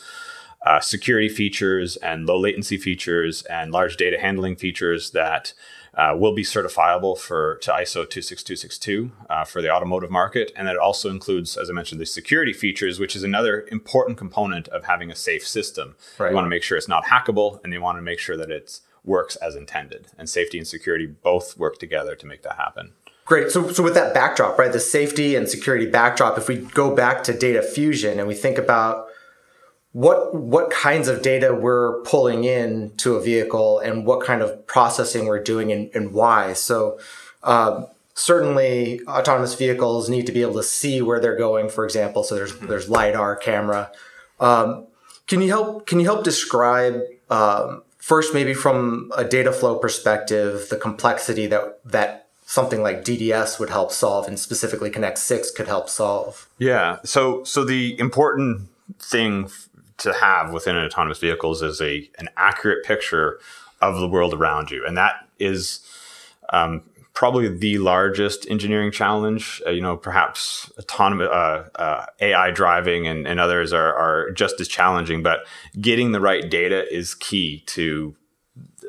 uh, 0.64 0.80
security 0.80 1.28
features 1.28 1.96
and 1.96 2.26
low 2.26 2.38
latency 2.38 2.76
features 2.76 3.42
and 3.44 3.72
large 3.72 3.96
data 3.96 4.19
handling 4.20 4.56
features 4.56 5.12
that 5.12 5.54
uh, 5.96 6.14
will 6.16 6.34
be 6.34 6.43
certifiable 6.43 7.19
for 7.19 7.56
to 7.56 7.70
ISO 7.72 8.08
26262 8.08 9.10
uh, 9.31 9.44
for 9.44 9.62
the 9.62 9.70
automotive 9.70 10.10
market, 10.10 10.52
and 10.54 10.69
that 10.69 10.75
it 10.75 10.81
also 10.81 11.10
includes, 11.10 11.56
as 11.56 11.70
I 11.70 11.72
mentioned, 11.72 12.00
the 12.00 12.06
security 12.06 12.52
features, 12.52 13.00
which 13.00 13.16
is 13.16 13.22
another 13.22 13.66
important 13.72 14.19
component 14.19 14.69
of 14.69 14.84
having 14.84 15.10
a 15.10 15.16
safe 15.16 15.46
system. 15.46 15.96
Right. 16.19 16.31
You 16.31 16.34
want 16.34 16.44
to 16.44 16.50
make 16.50 16.62
sure 16.62 16.76
it's 16.76 16.88
not 16.88 17.06
hackable, 17.06 17.62
and 17.64 17.72
you 17.72 17.81
want 17.81 17.98
to 17.98 18.02
make 18.02 18.19
sure 18.19 18.37
that 18.37 18.50
it 18.50 18.81
works 19.04 19.37
as 19.37 19.54
intended. 19.54 20.08
And 20.19 20.28
safety 20.28 20.58
and 20.58 20.66
security 20.66 21.06
both 21.06 21.56
work 21.56 21.78
together 21.78 22.14
to 22.16 22.26
make 22.26 22.43
that 22.43 22.56
happen. 22.56 22.93
Great. 23.25 23.50
So, 23.50 23.72
so 23.72 23.82
with 23.82 23.94
that 23.94 24.15
backdrop, 24.15 24.58
right, 24.58 24.72
the 24.72 24.79
safety 24.79 25.34
and 25.34 25.48
security 25.48 25.86
backdrop, 25.86 26.38
if 26.38 26.46
we 26.46 26.58
go 26.58 26.94
back 26.94 27.24
to 27.24 27.36
data 27.36 27.62
fusion 27.62 28.19
and 28.19 28.29
we 28.29 28.34
think 28.34 28.58
about 28.58 29.06
what 29.96 30.34
what 30.34 30.70
kinds 30.70 31.08
of 31.08 31.22
data 31.22 31.55
we're 31.55 32.03
pulling 32.03 32.44
in 32.44 32.91
to 32.98 33.15
a 33.15 33.22
vehicle 33.22 33.79
and 33.79 34.05
what 34.05 34.22
kind 34.22 34.43
of 34.43 34.67
processing 34.67 35.24
we're 35.24 35.43
doing 35.43 35.72
and, 35.72 35.91
and 35.94 36.12
why. 36.12 36.53
So 36.53 36.98
uh, 37.43 37.86
certainly 38.12 39.00
autonomous 39.08 39.55
vehicles 39.55 40.10
need 40.10 40.26
to 40.26 40.32
be 40.32 40.43
able 40.43 40.53
to 40.56 40.62
see 40.62 41.00
where 41.00 41.19
they're 41.19 41.38
going, 41.38 41.70
for 41.70 41.86
example. 41.86 42.24
So 42.24 42.34
there's 42.34 42.58
there's 42.58 42.91
lidar 42.91 43.36
camera. 43.36 43.91
Um, 44.38 44.86
can 45.26 45.41
you 45.41 45.48
help 45.48 45.86
can 45.86 45.98
you 45.98 46.05
help 46.05 46.24
describe 46.24 47.00
um, 47.31 47.82
first 47.96 48.34
maybe 48.34 48.53
from 48.53 49.10
a 49.17 49.24
data 49.24 49.50
flow 49.50 49.79
perspective 49.79 50.69
the 50.69 50.76
complexity 50.76 51.46
that 51.46 51.81
that 51.86 52.29
something 52.44 52.82
like 52.82 53.03
DDS 53.03 53.58
would 53.58 53.70
help 53.70 53.91
solve 53.93 54.29
and 54.29 54.38
specifically 54.38 54.91
Connext 54.91 55.24
Six 55.24 55.50
could 55.50 55.69
help 55.69 55.88
solve? 55.88 56.50
Yeah. 56.58 56.98
So 57.03 57.44
so 57.44 57.65
the 57.65 57.98
important 57.98 58.69
thing 58.98 59.48
to 59.98 60.12
have 60.12 60.53
within 60.53 60.76
an 60.76 60.84
autonomous 60.84 61.19
vehicles 61.19 61.62
is 61.62 61.81
a 61.81 62.08
an 62.19 62.29
accurate 62.36 62.84
picture 62.84 63.41
of 63.81 63.98
the 64.00 64.08
world 64.08 64.34
around 64.34 64.70
you, 64.70 64.84
and 64.86 64.96
that 64.96 65.29
is 65.38 65.81
um, 66.50 66.82
probably 67.17 67.48
the 67.48 67.79
largest 67.79 68.46
engineering 68.50 68.93
challenge. 68.93 69.62
Uh, 69.67 69.70
you 69.70 69.81
know, 69.81 69.96
perhaps 69.96 70.70
autonomous 70.79 71.29
uh, 71.29 71.69
uh, 71.76 72.06
AI 72.20 72.50
driving 72.50 73.06
and, 73.06 73.26
and 73.26 73.41
others 73.41 73.72
are, 73.72 73.94
are 73.94 74.31
just 74.32 74.60
as 74.60 74.69
challenging, 74.69 75.22
but 75.22 75.46
getting 75.81 76.12
the 76.12 76.20
right 76.20 76.50
data 76.50 76.86
is 76.94 77.15
key 77.15 77.62
to 77.67 78.15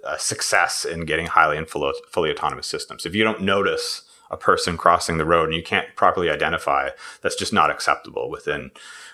uh, 0.04 0.18
success 0.18 0.84
in 0.84 1.06
getting 1.06 1.26
highly 1.26 1.58
and 1.58 1.70
fully, 1.70 1.94
fully 2.12 2.30
autonomous 2.30 2.68
systems. 2.68 3.06
If 3.06 3.16
you 3.16 3.24
don't 3.24 3.42
notice 3.42 4.04
a 4.30 4.36
person 4.36 4.76
crossing 4.76 5.18
the 5.18 5.26
road 5.26 5.46
and 5.46 5.56
you 5.56 5.64
can't 5.64 5.88
properly 5.96 6.30
identify, 6.30 6.90
that's 7.22 7.36
just 7.36 7.54
not 7.54 7.72
acceptable 7.72 8.30
within 8.30 8.72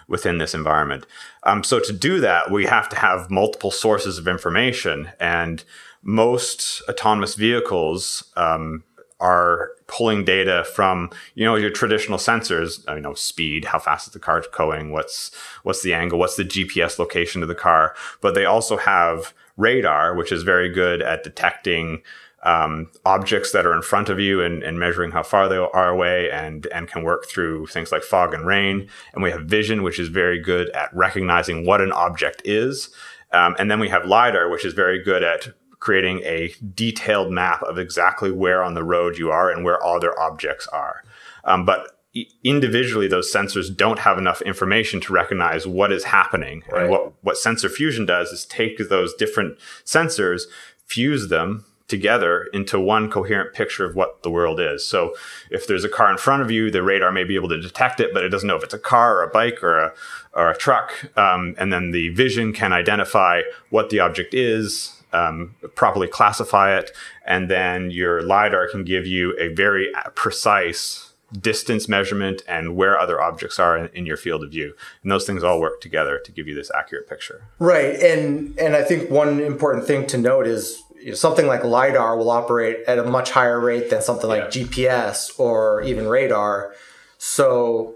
within 0.08 0.38
this 0.38 0.54
environment. 0.54 1.06
Um, 1.44 1.64
so 1.64 1.80
to 1.80 1.94
do 1.94 2.20
that, 2.20 2.52
we 2.52 2.66
have 2.66 2.90
to 2.90 2.96
have 2.96 3.30
multiple 3.30 3.72
sources 3.72 4.18
of 4.18 4.28
information, 4.28 5.10
and 5.20 5.64
most 6.02 6.82
autonomous 6.90 7.36
vehicles 7.36 8.32
um, 8.36 8.84
are 9.20 9.72
pulling 9.88 10.26
data 10.26 10.66
from 10.74 11.10
you 11.36 11.46
know 11.46 11.56
your 11.56 11.70
traditional 11.70 12.18
sensors 12.18 12.84
you 12.94 13.02
know 13.02 13.14
speed 13.14 13.66
how 13.66 13.80
fast 13.80 14.08
is 14.08 14.14
the 14.14 14.20
car 14.20 14.44
going 14.52 14.92
what's 14.92 15.32
what's 15.62 15.82
the 15.84 15.94
angle 15.94 16.18
what's 16.18 16.36
the 16.36 16.44
gps 16.44 16.98
location 16.98 17.42
of 17.42 17.48
the 17.48 17.56
car 17.56 17.94
but 18.20 18.34
they 18.34 18.44
also 18.44 18.76
have 18.76 19.34
radar, 19.58 20.16
which 20.16 20.32
is 20.32 20.44
very 20.44 20.70
good 20.70 21.02
at 21.02 21.24
detecting 21.24 22.02
um, 22.44 22.92
objects 23.06 23.52
that 23.54 23.66
are 23.66 23.74
in 23.74 23.82
front 23.82 24.10
of 24.10 24.20
you 24.20 24.42
and, 24.42 24.64
and, 24.64 24.78
measuring 24.78 25.12
how 25.12 25.24
far 25.24 25.48
they 25.48 25.56
are 25.56 25.90
away 25.90 26.30
and, 26.30 26.68
and 26.68 26.90
can 26.90 27.02
work 27.02 27.26
through 27.26 27.68
things 27.68 27.92
like 27.92 28.04
fog 28.04 28.34
and 28.34 28.46
rain. 28.46 28.90
And 29.14 29.24
we 29.24 29.32
have 29.32 29.46
vision, 29.46 29.82
which 29.82 29.98
is 29.98 30.10
very 30.10 30.40
good 30.40 30.70
at 30.72 30.94
recognizing 30.94 31.66
what 31.66 31.80
an 31.80 31.94
object 31.94 32.42
is. 32.44 32.90
Um, 33.32 33.56
and 33.58 33.72
then 33.72 33.80
we 33.80 33.90
have 33.90 34.06
LiDAR, 34.06 34.50
which 34.50 34.66
is 34.66 34.74
very 34.74 35.02
good 35.02 35.24
at 35.24 35.48
creating 35.80 36.22
a 36.24 36.54
detailed 36.76 37.32
map 37.32 37.62
of 37.64 37.78
exactly 37.78 38.32
where 38.32 38.62
on 38.64 38.74
the 38.74 38.84
road 38.84 39.18
you 39.18 39.32
are 39.32 39.50
and 39.50 39.64
where 39.64 39.84
other 39.84 40.18
objects 40.20 40.68
are. 40.68 41.04
Um, 41.46 41.66
but 41.66 42.00
individually 42.44 43.08
those 43.08 43.32
sensors 43.34 43.76
don't 43.76 44.00
have 44.00 44.18
enough 44.18 44.42
information 44.44 45.02
to 45.02 45.12
recognize 45.12 45.66
what 45.66 45.92
is 45.92 46.04
happening 46.04 46.64
right. 46.72 46.84
and 46.84 46.92
what 46.92 47.12
what 47.24 47.38
sensor 47.38 47.68
fusion 47.68 48.06
does 48.06 48.30
is 48.30 48.46
take 48.46 48.78
those 48.88 49.16
different 49.16 49.58
sensors 49.84 50.44
fuse 50.86 51.30
them 51.30 51.66
together 51.88 52.48
into 52.54 52.80
one 52.80 53.10
coherent 53.10 53.54
picture 53.54 53.86
of 53.86 53.96
what 53.96 54.24
the 54.24 54.30
world 54.30 54.60
is. 54.60 54.86
So 54.86 55.14
if 55.52 55.68
there's 55.68 55.84
a 55.84 55.90
car 55.90 56.10
in 56.12 56.18
front 56.18 56.42
of 56.42 56.50
you, 56.50 56.72
the 56.72 56.82
radar 56.82 57.12
may 57.12 57.24
be 57.24 57.36
able 57.36 57.50
to 57.50 57.62
detect 57.62 58.00
it, 58.00 58.14
but 58.14 58.24
it 58.24 58.30
doesn't 58.30 58.48
know 58.48 58.56
if 58.56 58.64
it's 58.64 58.74
a 58.74 58.80
car 58.80 59.18
or 59.18 59.24
a 59.24 59.30
bike 59.30 59.62
or 59.62 59.80
a, 59.80 59.94
or 60.34 60.50
a 60.50 60.58
truck. 60.58 60.94
Um, 61.18 61.56
and 61.58 61.74
then 61.74 61.92
the 61.92 62.10
vision 62.10 62.54
can 62.54 62.74
identify 62.74 63.42
what 63.70 63.90
the 63.90 64.00
object 64.00 64.34
is, 64.34 65.04
um, 65.12 65.56
properly 65.76 66.08
classify 66.08 66.78
it, 66.78 66.92
and 67.26 67.50
then 67.50 67.92
your 67.92 68.22
LiDAR 68.22 68.70
can 68.70 68.84
give 68.84 69.06
you 69.06 69.38
a 69.38 69.54
very 69.54 69.92
precise 70.16 71.14
distance 71.40 71.88
measurement 71.88 72.44
and 72.48 72.76
where 72.76 73.00
other 73.00 73.20
objects 73.22 73.60
are 73.60 73.78
in, 73.78 73.90
in, 73.94 74.06
your 74.06 74.18
field 74.18 74.44
of 74.44 74.52
view 74.52 74.76
and 75.02 75.12
those 75.12 75.26
things 75.26 75.44
all 75.44 75.60
work 75.60 75.82
together 75.82 76.20
to 76.24 76.32
give 76.32 76.48
you 76.48 76.54
this 76.54 76.70
accurate 76.76 77.10
picture 77.10 77.48
right 77.58 77.96
and 78.02 78.56
and 78.60 78.76
i 78.76 78.84
think 78.84 79.10
one 79.10 79.40
important 79.40 79.84
thing 79.84 80.06
to 80.06 80.16
note 80.16 80.46
is 80.46 80.84
you 81.04 81.10
know, 81.10 81.16
something 81.16 81.48
like 81.48 81.64
lidar 81.64 82.18
will 82.18 82.30
operate 82.30 82.78
at 82.88 82.98
a 82.98 83.04
much 83.04 83.32
higher 83.32 83.60
rate 83.60 83.90
than 83.90 84.02
something 84.02 84.30
like 84.30 84.56
yeah. 84.56 84.64
gps 84.64 85.40
or 85.40 85.82
even 85.84 86.08
radar 86.08 86.74
so 87.18 87.96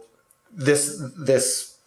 this 0.52 1.02
this 1.18 1.78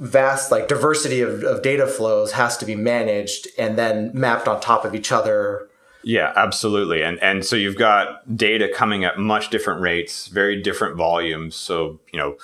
vast 0.00 0.50
like 0.50 0.68
diversity 0.68 1.20
of, 1.20 1.42
of 1.44 1.62
data 1.62 1.86
flows 1.86 2.32
has 2.32 2.56
to 2.56 2.66
be 2.66 2.74
managed 2.74 3.48
and 3.58 3.78
then 3.78 4.10
mapped 4.12 4.46
on 4.48 4.60
top 4.60 4.84
of 4.84 4.94
each 4.94 5.10
other 5.10 5.68
yeah, 6.06 6.34
absolutely. 6.36 7.02
And 7.02 7.18
and 7.22 7.46
so 7.46 7.56
you've 7.56 7.78
got 7.78 8.36
data 8.36 8.68
coming 8.68 9.04
at 9.04 9.18
much 9.18 9.48
different 9.48 9.80
rates, 9.80 10.26
very 10.26 10.60
different 10.60 10.96
volumes. 10.96 11.56
So, 11.56 11.98
you 12.12 12.18
know, 12.18 12.36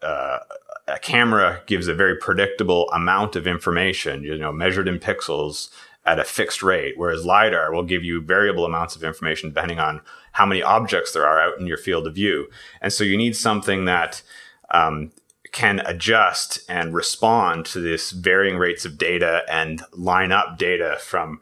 uh, 0.00 0.38
a 0.86 0.98
camera 1.00 1.60
gives 1.66 1.88
a 1.88 1.94
very 1.94 2.16
predictable 2.16 2.88
amount 2.90 3.36
of 3.36 3.46
information, 3.46 4.22
you 4.22 4.38
know, 4.38 4.52
measured 4.52 4.86
in 4.86 4.98
pixels 4.98 5.70
at 6.06 6.18
a 6.18 6.24
fixed 6.24 6.62
rate, 6.62 6.94
whereas 6.96 7.24
LiDAR 7.24 7.72
will 7.72 7.82
give 7.82 8.04
you 8.04 8.20
variable 8.20 8.66
amounts 8.66 8.94
of 8.94 9.02
information 9.02 9.48
depending 9.48 9.78
on 9.78 10.02
how 10.32 10.44
many 10.44 10.62
objects 10.62 11.12
there 11.12 11.26
are 11.26 11.40
out 11.40 11.58
in 11.58 11.66
your 11.66 11.78
field 11.78 12.06
of 12.06 12.14
view. 12.14 12.48
And 12.82 12.92
so 12.92 13.04
you 13.04 13.16
need 13.16 13.36
something 13.36 13.86
that 13.86 14.22
um, 14.70 15.12
can 15.52 15.80
adjust 15.80 16.58
and 16.68 16.94
respond 16.94 17.64
to 17.66 17.80
this 17.80 18.10
varying 18.10 18.58
rates 18.58 18.84
of 18.84 18.98
data 18.98 19.42
and 19.48 19.82
line 19.92 20.32
up 20.32 20.58
data 20.58 20.98
from 21.00 21.40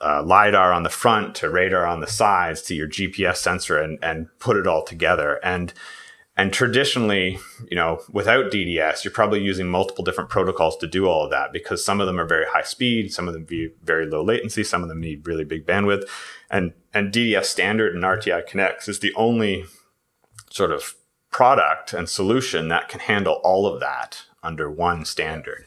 uh, 0.00 0.22
lidar 0.22 0.72
on 0.72 0.82
the 0.82 0.90
front 0.90 1.34
to 1.36 1.48
radar 1.48 1.86
on 1.86 2.00
the 2.00 2.06
sides 2.06 2.60
to 2.62 2.74
your 2.74 2.88
GPS 2.88 3.36
sensor 3.36 3.80
and 3.80 3.98
and 4.02 4.26
put 4.38 4.56
it 4.56 4.66
all 4.66 4.84
together. 4.84 5.38
And 5.42 5.72
and 6.40 6.54
traditionally, 6.54 7.38
you 7.68 7.76
know, 7.76 8.00
without 8.10 8.50
DDS, 8.50 9.04
you're 9.04 9.12
probably 9.12 9.42
using 9.42 9.68
multiple 9.68 10.02
different 10.02 10.30
protocols 10.30 10.74
to 10.78 10.86
do 10.86 11.06
all 11.06 11.22
of 11.22 11.30
that 11.32 11.52
because 11.52 11.84
some 11.84 12.00
of 12.00 12.06
them 12.06 12.18
are 12.18 12.24
very 12.24 12.46
high 12.46 12.62
speed, 12.62 13.12
some 13.12 13.28
of 13.28 13.34
them 13.34 13.44
be 13.44 13.68
very 13.84 14.06
low 14.06 14.24
latency, 14.24 14.64
some 14.64 14.82
of 14.82 14.88
them 14.88 15.00
need 15.00 15.28
really 15.28 15.44
big 15.44 15.66
bandwidth. 15.66 16.04
And 16.50 16.72
and 16.94 17.12
DDS 17.12 17.44
standard 17.44 17.94
and 17.94 18.02
RTI 18.02 18.48
Connext 18.48 18.88
is 18.88 19.00
the 19.00 19.12
only 19.16 19.66
sort 20.48 20.72
of 20.72 20.94
product 21.30 21.92
and 21.92 22.08
solution 22.08 22.68
that 22.68 22.88
can 22.88 23.00
handle 23.00 23.42
all 23.44 23.66
of 23.66 23.78
that 23.80 24.22
under 24.42 24.70
one 24.70 25.04
standard. 25.04 25.66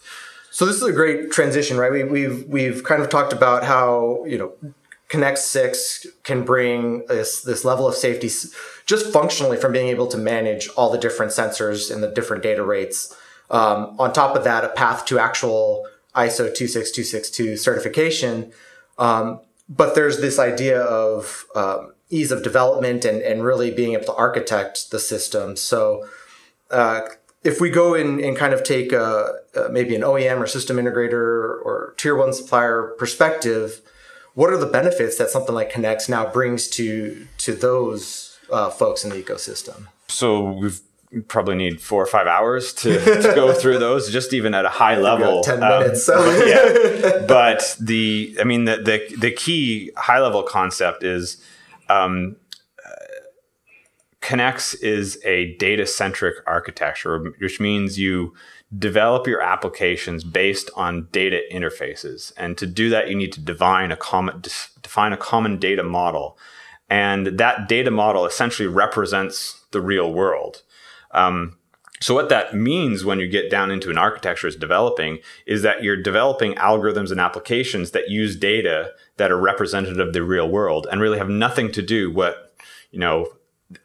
So 0.50 0.66
this 0.66 0.78
is 0.78 0.84
a 0.84 0.92
great 0.92 1.30
transition, 1.30 1.78
right? 1.78 1.92
We, 1.92 2.04
we've 2.04 2.48
we've 2.48 2.84
kind 2.84 3.04
of 3.04 3.10
talked 3.10 3.32
about 3.32 3.64
how 3.64 4.26
you 4.26 4.40
know 4.40 4.74
Connext 5.14 5.50
Six 5.50 6.08
can 6.24 6.44
bring 6.44 7.06
this 7.06 7.44
this 7.44 7.64
level 7.64 7.88
of 7.88 7.94
safety 7.94 8.32
just 8.88 9.14
functionally 9.14 9.58
from 9.58 9.72
being 9.72 9.90
able 9.90 10.08
to 10.08 10.18
manage 10.18 10.70
all 10.70 10.92
the 10.92 10.98
different 10.98 11.32
sensors 11.32 11.94
and 11.94 12.02
the 12.02 12.08
different 12.08 12.42
data 12.42 12.64
rates. 12.64 13.16
Um, 13.52 13.96
on 14.00 14.12
top 14.12 14.36
of 14.36 14.44
that, 14.44 14.66
a 14.66 14.70
path 14.70 15.06
to 15.06 15.20
actual 15.20 15.88
ISO 16.16 16.52
26262 16.52 17.58
certification. 17.58 18.52
Um, 18.98 19.40
but 19.70 19.94
there's 19.94 20.20
this 20.20 20.40
idea 20.40 20.82
of 20.82 21.46
um, 21.54 21.94
ease 22.10 22.32
of 22.32 22.42
development 22.42 23.06
and, 23.06 23.22
and 23.22 23.44
really 23.44 23.70
being 23.70 23.94
able 23.94 24.06
to 24.06 24.16
architect 24.16 24.90
the 24.90 25.00
system. 25.00 25.56
So 25.56 26.08
uh, 26.72 27.02
if 27.44 27.62
we 27.62 27.70
go 27.70 27.94
in 27.94 28.20
and 28.20 28.36
kind 28.36 28.56
of 28.56 28.64
take 28.64 28.92
a, 28.92 29.42
maybe 29.70 29.96
an 29.96 30.02
OEM 30.02 30.40
or 30.40 30.48
system 30.48 30.78
integrator 30.78 31.14
or 31.64 31.94
tier 31.98 32.16
one 32.16 32.34
supplier 32.34 32.96
perspective, 32.98 33.84
what 34.34 34.52
are 34.52 34.58
the 34.58 34.66
benefits 34.66 35.18
that 35.18 35.30
something 35.30 35.54
like 35.54 35.72
Connext 35.72 36.10
now 36.10 36.32
brings 36.32 36.68
to 36.70 37.28
to 37.40 37.54
those 37.54 38.38
uh, 38.52 38.70
folks 38.70 39.04
in 39.04 39.10
the 39.10 39.22
ecosystem? 39.22 39.88
So 40.08 40.52
we've 40.52 40.82
probably 41.28 41.56
need 41.56 41.80
four 41.80 42.02
or 42.02 42.08
five 42.08 42.26
hours 42.26 42.74
to, 42.74 43.00
to 43.00 43.34
go 43.36 43.54
through 43.60 43.78
those, 43.78 44.12
just 44.12 44.34
even 44.34 44.54
at 44.54 44.66
a 44.66 44.70
high 44.70 44.98
level. 44.98 45.44
Ten 45.44 45.60
minutes. 45.60 46.10
Um, 46.10 46.24
so. 46.24 46.46
yeah. 46.46 47.26
But 47.28 47.78
the, 47.80 48.38
I 48.40 48.44
mean, 48.44 48.66
the, 48.66 48.78
the 48.78 49.16
the 49.18 49.32
key 49.32 49.92
high 49.96 50.20
level 50.20 50.44
concept 50.44 51.04
is 51.04 51.44
um, 51.90 52.36
Connext 54.24 54.82
is 54.82 55.20
a 55.26 55.54
data 55.58 55.86
centric 55.86 56.36
architecture, 56.48 57.34
which 57.40 57.60
means 57.60 58.00
you 58.00 58.34
develop 58.80 59.28
your 59.28 59.42
applications 59.42 60.24
based 60.24 60.70
on 60.78 61.10
data 61.12 61.42
interfaces. 61.52 62.32
And 62.38 62.58
to 62.58 62.66
do 62.66 62.90
that, 62.90 63.10
you 63.10 63.16
need 63.16 63.34
to 63.34 63.42
define 63.42 63.92
a 63.92 63.98
common, 63.98 64.42
define 64.82 65.12
a 65.12 65.18
common 65.18 65.60
data 65.60 65.84
model. 65.84 66.38
And 66.90 67.38
that 67.38 67.68
data 67.68 67.92
model 67.92 68.26
essentially 68.26 68.70
represents 68.70 69.62
the 69.72 69.82
real 69.82 70.14
world. 70.14 70.62
Um, 71.12 71.58
so 72.00 72.14
what 72.14 72.30
that 72.30 72.56
means 72.56 73.04
when 73.04 73.20
you 73.20 73.28
get 73.28 73.52
down 73.52 73.72
into 73.72 73.90
an 73.90 73.98
architecture 73.98 74.48
is 74.48 74.56
developing 74.56 75.20
is 75.46 75.64
that 75.64 75.84
you're 75.84 76.02
developing 76.02 76.54
algorithms 76.56 77.12
and 77.12 77.20
applications 77.20 77.92
that 77.92 78.10
use 78.10 78.38
data 78.38 78.94
that 79.18 79.32
are 79.32 79.40
representative 79.40 80.00
of 80.00 80.14
the 80.14 80.24
real 80.24 80.48
world 80.48 80.88
and 80.90 81.02
really 81.02 81.18
have 81.18 81.30
nothing 81.30 81.74
to 81.74 81.82
do 81.82 82.10
what, 82.10 82.56
you 82.90 83.00
know, 83.00 83.28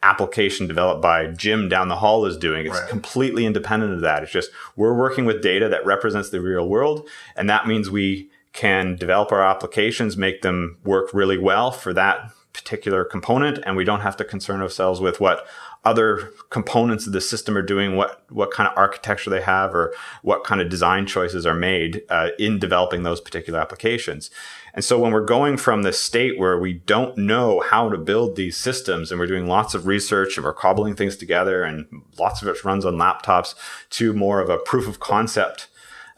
application 0.03 0.67
developed 0.67 1.01
by 1.01 1.27
Jim 1.27 1.69
down 1.69 1.87
the 1.87 1.97
hall 1.97 2.25
is 2.25 2.37
doing. 2.37 2.65
It's 2.65 2.79
right. 2.79 2.89
completely 2.89 3.45
independent 3.45 3.93
of 3.93 4.01
that. 4.01 4.23
It's 4.23 4.31
just 4.31 4.51
we're 4.75 4.93
working 4.93 5.25
with 5.25 5.41
data 5.41 5.67
that 5.69 5.85
represents 5.85 6.29
the 6.29 6.41
real 6.41 6.67
world. 6.67 7.07
And 7.35 7.49
that 7.49 7.67
means 7.67 7.89
we 7.89 8.29
can 8.53 8.95
develop 8.95 9.31
our 9.31 9.43
applications, 9.43 10.17
make 10.17 10.41
them 10.41 10.77
work 10.83 11.13
really 11.13 11.37
well 11.37 11.71
for 11.71 11.93
that 11.93 12.31
particular 12.53 13.03
component. 13.03 13.59
And 13.65 13.75
we 13.75 13.83
don't 13.83 14.01
have 14.01 14.17
to 14.17 14.25
concern 14.25 14.61
ourselves 14.61 14.99
with 14.99 15.19
what 15.19 15.47
other 15.85 16.31
components 16.49 17.07
of 17.07 17.13
the 17.13 17.21
system 17.21 17.57
are 17.57 17.61
doing, 17.61 17.95
what 17.95 18.23
what 18.29 18.51
kind 18.51 18.67
of 18.67 18.77
architecture 18.77 19.29
they 19.29 19.41
have, 19.41 19.73
or 19.73 19.93
what 20.23 20.43
kind 20.43 20.59
of 20.59 20.69
design 20.69 21.05
choices 21.05 21.45
are 21.45 21.55
made 21.55 22.01
uh, 22.09 22.29
in 22.37 22.59
developing 22.59 23.03
those 23.03 23.21
particular 23.21 23.59
applications. 23.59 24.29
And 24.73 24.83
so 24.83 24.99
when 24.99 25.11
we're 25.11 25.25
going 25.25 25.57
from 25.57 25.83
this 25.83 25.99
state 25.99 26.37
where 26.37 26.57
we 26.57 26.73
don't 26.73 27.17
know 27.17 27.61
how 27.61 27.89
to 27.89 27.97
build 27.97 28.35
these 28.35 28.57
systems 28.57 29.11
and 29.11 29.19
we're 29.19 29.27
doing 29.27 29.47
lots 29.47 29.73
of 29.73 29.87
research 29.87 30.37
and 30.37 30.45
we're 30.45 30.53
cobbling 30.53 30.95
things 30.95 31.15
together 31.15 31.63
and 31.63 31.87
lots 32.17 32.41
of 32.41 32.47
it 32.47 32.63
runs 32.63 32.85
on 32.85 32.95
laptops 32.95 33.55
to 33.91 34.13
more 34.13 34.39
of 34.39 34.49
a 34.49 34.57
proof 34.57 34.87
of 34.87 34.99
concept 34.99 35.67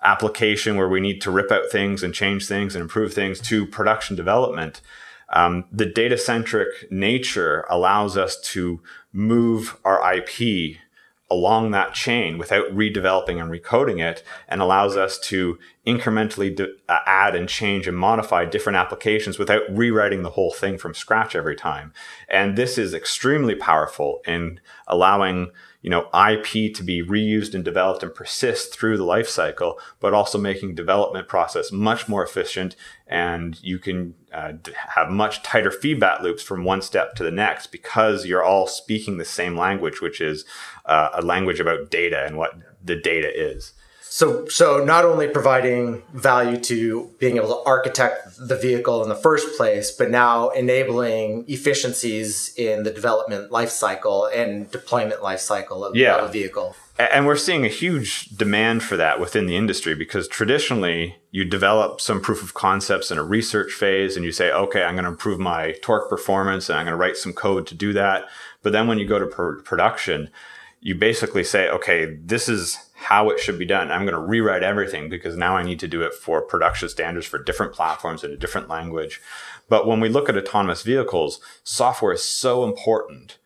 application 0.04 0.78
where 0.78 0.90
we 0.90 1.00
need 1.00 1.22
to 1.22 1.32
rip 1.32 1.52
out 1.52 1.72
things 1.72 2.04
and 2.04 2.14
change 2.14 2.48
things 2.48 2.76
and 2.76 2.82
improve 2.82 3.14
things 3.14 3.40
to 3.40 3.66
production 3.68 4.16
development. 4.16 4.82
Um, 5.34 5.66
the 5.72 5.86
data 5.86 6.18
centric 6.18 6.92
nature 6.92 7.66
allows 7.70 8.18
us 8.18 8.40
to 8.42 8.82
move 9.14 9.78
our 9.86 10.16
IP 10.16 10.78
along 11.32 11.72
that 11.72 11.94
chain 11.94 12.38
without 12.38 12.66
redeveloping 12.76 13.42
and 13.42 13.50
recoding 13.50 14.02
it 14.02 14.22
and 14.50 14.62
allows 14.62 14.98
us 14.98 15.18
to 15.18 15.58
incrementally 15.88 16.60
uh, 16.90 16.98
add 17.06 17.36
and 17.36 17.48
change 17.48 17.88
and 17.88 17.98
modify 17.98 18.44
different 18.44 18.76
applications 18.76 19.40
without 19.40 19.64
rewriting 19.70 20.24
the 20.24 20.32
whole 20.32 20.52
thing 20.52 20.78
from 20.78 20.94
scratch 20.94 21.34
every 21.34 21.56
time. 21.56 21.94
And 22.30 22.58
this 22.58 22.78
is 22.78 22.94
extremely 22.94 23.56
powerful 23.56 24.20
in 24.28 24.60
allowing 24.88 25.52
you 25.82 25.90
know, 25.90 26.08
IP 26.14 26.74
to 26.76 26.84
be 26.84 27.04
reused 27.04 27.56
and 27.56 27.66
developed 27.66 28.04
and 28.04 28.14
persist 28.14 28.74
through 28.74 28.98
the 28.98 29.04
life 29.04 29.28
cycle, 29.28 29.80
but 30.00 30.14
also 30.14 30.38
making 30.38 30.76
development 30.76 31.28
process 31.28 31.72
much 31.72 32.08
more 32.08 32.24
efficient. 32.24 32.76
And 33.08 33.62
you 33.64 33.80
can 33.80 34.14
uh, 34.32 34.54
have 34.96 35.10
much 35.10 35.42
tighter 35.42 35.72
feedback 35.72 36.22
loops 36.22 36.44
from 36.44 36.64
one 36.64 36.82
step 36.82 37.16
to 37.16 37.24
the 37.24 37.32
next 37.32 37.68
because 37.68 38.26
you're 38.26 38.44
all 38.44 38.68
speaking 38.68 39.18
the 39.18 39.26
same 39.26 39.58
language, 39.58 40.02
which 40.02 40.22
is 40.22 40.46
uh, 40.86 41.10
a 41.14 41.22
language 41.22 41.60
about 41.60 41.90
data 41.90 42.26
and 42.26 42.38
what 42.38 42.54
the 42.84 42.96
data 42.96 43.32
is. 43.34 43.74
So, 44.14 44.46
so 44.50 44.84
not 44.84 45.06
only 45.06 45.30
providing 45.30 46.02
value 46.14 46.58
to 46.64 47.10
being 47.18 47.38
able 47.38 47.48
to 47.48 47.62
architect 47.66 48.36
the 48.38 48.58
vehicle 48.58 49.02
in 49.04 49.08
the 49.08 49.16
first 49.16 49.56
place, 49.56 49.90
but 49.90 50.12
now 50.12 50.50
enabling 50.50 51.46
efficiencies 51.48 52.54
in 52.58 52.84
the 52.84 52.92
development 52.92 53.54
life 53.54 53.70
cycle 53.70 54.26
and 54.26 54.70
deployment 54.70 55.24
life 55.24 55.40
cycle 55.40 55.86
of, 55.86 55.96
Yeah. 55.96 56.18
of 56.18 56.30
a 56.30 56.32
vehicle. 56.32 56.76
And 57.00 57.26
we're 57.26 57.38
seeing 57.38 57.64
a 57.64 57.70
huge 57.70 58.26
demand 58.26 58.84
for 58.84 58.98
that 58.98 59.22
within 59.22 59.46
the 59.46 59.56
industry 59.56 59.96
because 59.96 60.28
traditionally 60.28 61.16
you 61.32 61.46
develop 61.46 62.02
some 62.02 62.20
proof 62.20 62.44
of 62.44 62.54
concepts 62.54 63.12
in 63.12 63.18
a 63.18 63.24
research 63.24 63.72
phase 63.72 64.18
and 64.18 64.26
you 64.26 64.34
say, 64.34 64.52
okay, 64.52 64.84
I'm 64.84 64.96
going 64.96 65.06
to 65.06 65.10
improve 65.12 65.40
my 65.40 65.74
torque 65.82 66.10
performance 66.10 66.68
and 66.68 66.78
I'm 66.78 66.86
going 66.86 66.92
to 66.94 66.98
write 66.98 67.16
some 67.16 67.32
code 67.32 67.66
to 67.68 67.76
do 67.76 67.94
that. 67.94 68.26
But 68.62 68.74
then 68.74 68.90
when 68.90 69.00
you 69.00 69.08
go 69.08 69.20
to 69.20 69.26
pr- 69.26 69.62
production, 69.64 70.30
you 70.82 70.96
basically 70.96 71.46
say, 71.46 71.70
okay, 71.70 72.18
this 72.22 72.50
is 72.50 72.78
how 73.02 73.30
it 73.30 73.40
should 73.40 73.58
be 73.58 73.66
done. 73.66 73.92
I'm 73.92 74.06
going 74.06 74.14
to 74.14 74.20
rewrite 74.20 74.64
everything 74.64 75.10
because 75.10 75.36
now 75.36 75.58
I 75.58 75.64
need 75.64 75.80
to 75.80 75.88
do 75.88 76.02
it 76.02 76.14
for 76.14 76.42
production 76.42 76.88
standards 76.88 77.26
for 77.26 77.42
different 77.42 77.74
platforms 77.74 78.24
in 78.24 78.32
a 78.32 78.38
different 78.38 78.70
language. 78.70 79.20
But 79.70 79.88
when 79.88 80.00
we 80.00 80.10
look 80.10 80.30
at 80.30 80.38
autonomous 80.38 80.84
vehicles, 80.84 81.40
software 81.64 82.14
is 82.14 82.22
so 82.22 82.64
important 82.64 83.38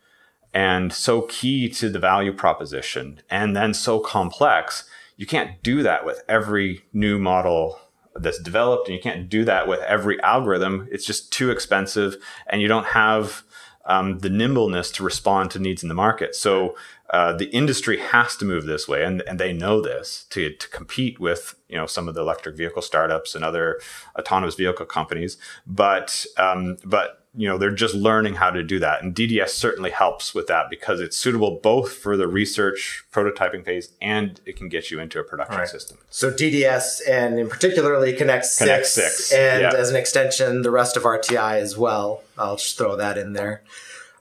and 0.52 0.92
so 0.92 1.22
key 1.22 1.68
to 1.68 1.88
the 1.88 1.98
value 1.98 2.32
proposition 2.32 3.20
and 3.28 3.54
then 3.54 3.74
so 3.74 4.00
complex 4.00 4.88
you 5.18 5.26
can't 5.26 5.62
do 5.62 5.82
that 5.82 6.04
with 6.04 6.22
every 6.28 6.82
new 6.92 7.18
model 7.18 7.78
that's 8.14 8.40
developed 8.40 8.88
and 8.88 8.96
you 8.96 9.02
can't 9.02 9.28
do 9.28 9.44
that 9.44 9.68
with 9.68 9.80
every 9.80 10.18
algorithm 10.22 10.88
it's 10.90 11.04
just 11.04 11.30
too 11.30 11.50
expensive 11.50 12.16
and 12.46 12.62
you 12.62 12.68
don't 12.68 12.86
have 12.86 13.42
um, 13.86 14.18
the 14.18 14.30
nimbleness 14.30 14.90
to 14.92 15.04
respond 15.04 15.50
to 15.52 15.58
needs 15.58 15.82
in 15.82 15.88
the 15.88 15.94
market. 15.94 16.34
So 16.34 16.76
uh, 17.10 17.32
the 17.32 17.46
industry 17.46 17.98
has 17.98 18.36
to 18.36 18.44
move 18.44 18.66
this 18.66 18.88
way 18.88 19.04
and, 19.04 19.22
and 19.22 19.38
they 19.38 19.52
know 19.52 19.80
this 19.80 20.26
to, 20.30 20.52
to 20.52 20.68
compete 20.68 21.20
with 21.20 21.54
you 21.68 21.76
know 21.76 21.86
some 21.86 22.08
of 22.08 22.14
the 22.14 22.20
electric 22.20 22.56
vehicle 22.56 22.82
startups 22.82 23.34
and 23.34 23.44
other 23.44 23.80
autonomous 24.18 24.56
vehicle 24.56 24.86
companies. 24.86 25.36
But 25.66 26.26
um, 26.36 26.78
but 26.84 27.25
you 27.36 27.46
know 27.46 27.58
they're 27.58 27.70
just 27.70 27.94
learning 27.94 28.34
how 28.34 28.50
to 28.50 28.62
do 28.62 28.78
that 28.78 29.02
and 29.02 29.14
dds 29.14 29.50
certainly 29.50 29.90
helps 29.90 30.34
with 30.34 30.46
that 30.46 30.70
because 30.70 31.00
it's 31.00 31.16
suitable 31.16 31.60
both 31.62 31.92
for 31.92 32.16
the 32.16 32.26
research 32.26 33.04
prototyping 33.12 33.64
phase 33.64 33.90
and 34.00 34.40
it 34.46 34.56
can 34.56 34.68
get 34.68 34.90
you 34.90 34.98
into 34.98 35.18
a 35.20 35.22
production 35.24 35.58
Right. 35.58 35.68
system 35.68 35.98
So 36.10 36.30
DDS 36.30 37.00
and 37.08 37.38
in 37.38 37.48
particularly 37.48 38.16
Connext 38.16 38.54
Six, 38.56 38.68
Connext 38.68 38.94
Six, 38.94 39.32
and 39.32 39.62
yeah. 39.62 39.72
as 39.74 39.90
an 39.90 39.96
extension, 39.96 40.62
the 40.62 40.70
rest 40.70 40.96
of 40.96 41.02
RTI 41.02 41.58
as 41.60 41.76
well. 41.76 42.22
I'll 42.38 42.56
just 42.56 42.76
throw 42.78 42.96
that 42.96 43.16
in 43.18 43.32
there. 43.34 43.62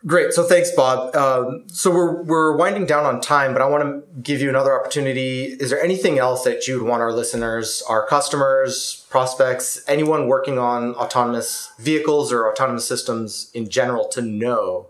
Great. 0.08 0.34
So 0.34 0.44
thanks, 0.44 0.70
Bob. 0.70 1.16
Um, 1.16 1.64
so 1.68 1.90
we're 1.90 2.22
we're 2.22 2.56
winding 2.56 2.86
down 2.86 3.06
on 3.06 3.22
time, 3.22 3.54
but 3.54 3.62
I 3.64 3.66
want 3.66 3.84
to 3.84 4.22
give 4.22 4.40
you 4.40 4.50
another 4.50 4.80
opportunity. 4.80 5.46
Is 5.46 5.72
there 5.72 5.82
anything 5.82 6.20
else 6.20 6.44
that 6.44 6.68
you'd 6.68 6.84
want 6.84 7.02
our 7.02 7.12
listeners, 7.12 7.82
our 7.90 8.06
customers, 8.06 9.08
prospects, 9.10 9.84
anyone 9.88 10.28
working 10.28 10.60
on 10.60 10.94
autonomous 10.94 11.72
vehicles 11.80 12.32
or 12.32 12.48
autonomous 12.48 12.88
systems 12.88 13.50
in 13.56 13.68
general 13.68 14.08
to 14.10 14.22
know? 14.22 14.90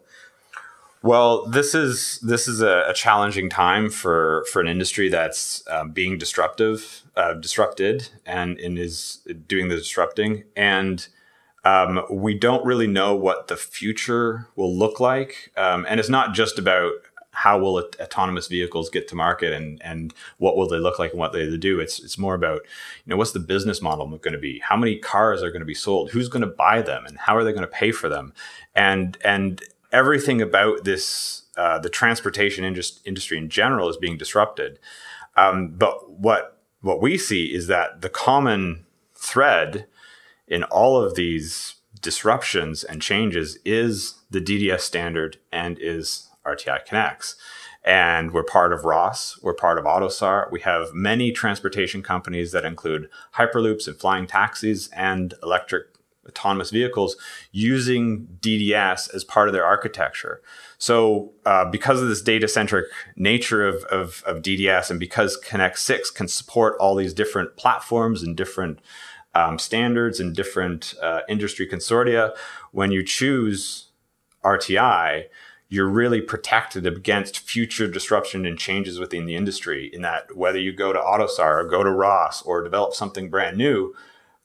Well, 1.02 1.46
this 1.46 1.74
is 1.74 2.20
this 2.20 2.50
is 2.50 2.62
a, 2.62 2.86
a 2.90 2.94
challenging 2.94 3.50
time 3.50 3.90
for 3.90 4.44
for 4.52 4.60
an 4.60 4.68
industry 4.68 5.08
that's 5.08 5.64
um, 5.70 5.92
being 5.92 6.18
disruptive, 6.18 7.04
uh, 7.16 7.36
disrupted, 7.36 8.10
and, 8.26 8.60
and 8.60 8.78
is 8.78 9.20
doing 9.48 9.70
the 9.70 9.78
disrupting. 9.78 10.44
And 10.58 11.08
um, 11.66 12.06
we 12.10 12.36
don't 12.36 12.64
really 12.64 12.88
know 12.88 13.16
what 13.16 13.48
the 13.48 13.58
future 13.58 14.48
will 14.56 14.74
look 14.74 15.00
like. 15.00 15.52
Um, 15.58 15.86
and 15.90 16.00
it's 16.00 16.10
not 16.10 16.34
just 16.34 16.60
about 16.60 16.94
how 17.32 17.60
will 17.60 17.80
it, 17.80 17.98
autonomous 18.00 18.48
vehicles 18.48 18.90
get 18.90 19.10
to 19.10 19.16
market 19.16 19.52
and 19.52 19.82
and 19.84 20.14
what 20.38 20.56
will 20.56 20.70
they 20.70 20.78
look 20.78 21.00
like 21.00 21.12
and 21.12 21.20
what 21.20 21.34
they 21.34 21.58
do. 21.58 21.80
It's 21.82 22.00
it's 22.00 22.18
more 22.18 22.36
about 22.36 22.62
you 23.04 23.10
know 23.10 23.18
what's 23.18 23.34
the 23.34 23.40
business 23.40 23.82
model 23.82 24.08
going 24.08 24.34
to 24.34 24.40
be? 24.40 24.60
How 24.60 24.78
many 24.78 24.98
cars 24.98 25.44
are 25.44 25.50
going 25.50 25.60
to 25.60 25.66
be 25.66 25.74
sold? 25.74 26.12
Who's 26.12 26.30
going 26.30 26.42
to 26.42 26.48
buy 26.48 26.82
them? 26.82 27.06
And 27.06 27.18
how 27.18 27.36
are 27.36 27.44
they 27.44 27.52
going 27.52 27.62
to 27.62 27.68
pay 27.68 27.92
for 27.92 28.08
them? 28.08 28.32
And 28.74 29.18
and 29.26 29.62
everything 29.92 30.42
about 30.42 30.86
this 30.86 31.44
uh, 31.58 31.80
the 31.80 31.90
transportation 31.90 32.64
indus- 32.64 33.02
industry 33.06 33.38
in 33.38 33.50
general 33.50 33.90
is 33.90 33.98
being 33.98 34.18
disrupted. 34.18 34.80
Um, 35.36 35.70
but 35.70 36.12
what 36.12 36.58
what 36.82 37.02
we 37.02 37.18
see 37.18 37.54
is 37.54 37.68
that 37.68 38.02
the 38.02 38.10
common 38.10 38.86
thread 39.16 39.88
in 40.48 40.64
all 40.64 41.02
of 41.02 41.16
these 41.16 41.76
disruptions 42.02 42.84
and 42.84 43.02
changes 43.02 43.58
is 43.66 44.22
the 44.30 44.42
DDS 44.42 44.82
standard 44.82 45.38
and 45.52 45.78
is 45.80 46.30
RTI 46.46 46.86
Connext. 46.86 47.36
And 47.84 48.32
we're 48.32 48.44
part 48.44 48.74
of 48.74 48.84
ROS, 48.84 49.40
we're 49.44 49.54
part 49.54 49.78
of 49.78 49.86
AutoSAR. 49.86 50.52
We 50.52 50.62
have 50.62 50.94
many 50.94 51.32
transportation 51.32 52.02
companies 52.02 52.52
that 52.52 52.66
include 52.66 53.10
Hyperloops 53.36 53.88
and 53.88 53.96
flying 53.96 54.26
taxis 54.26 54.90
and 54.90 55.36
electric 55.44 55.86
autonomous 56.28 56.72
vehicles 56.72 57.16
using 57.52 58.28
DDS 58.42 59.14
as 59.14 59.24
part 59.24 59.48
of 59.48 59.54
their 59.54 59.66
architecture. 59.66 60.42
So, 60.80 61.34
uh, 61.46 61.66
because 61.66 62.02
of 62.02 62.08
this 62.08 62.22
data 62.22 62.48
centric 62.48 62.88
nature 63.16 63.66
of, 63.66 63.84
of, 63.86 64.24
of 64.26 64.42
DDS 64.42 64.90
and 64.90 65.00
because 65.00 65.38
Connext 65.38 65.86
6 65.86 66.10
can 66.12 66.28
support 66.28 66.76
all 66.80 66.96
these 66.96 67.14
different 67.14 67.56
platforms 67.56 68.24
and 68.24 68.36
different 68.36 68.80
um, 69.36 69.60
standards 69.60 70.20
and 70.20 70.36
different 70.36 70.96
uh, 71.02 71.22
industry 71.30 71.68
consortia, 71.68 72.36
when 72.72 72.92
you 72.92 73.04
choose 73.04 73.90
RTI, 74.44 75.26
you're 75.68 75.90
really 75.90 76.22
protected 76.22 76.88
against 76.88 77.40
future 77.40 77.88
disruption 77.88 78.46
and 78.46 78.58
changes 78.58 79.00
within 79.00 79.26
the 79.26 79.36
industry. 79.36 79.90
In 79.92 80.02
that, 80.04 80.36
whether 80.36 80.60
you 80.60 80.72
go 80.72 80.94
to 80.94 81.00
AutoSAR 81.00 81.64
or 81.64 81.68
go 81.68 81.84
to 81.84 81.90
ROS 81.90 82.42
or 82.44 82.64
develop 82.64 82.94
something 82.94 83.30
brand 83.30 83.58
new, 83.58 83.94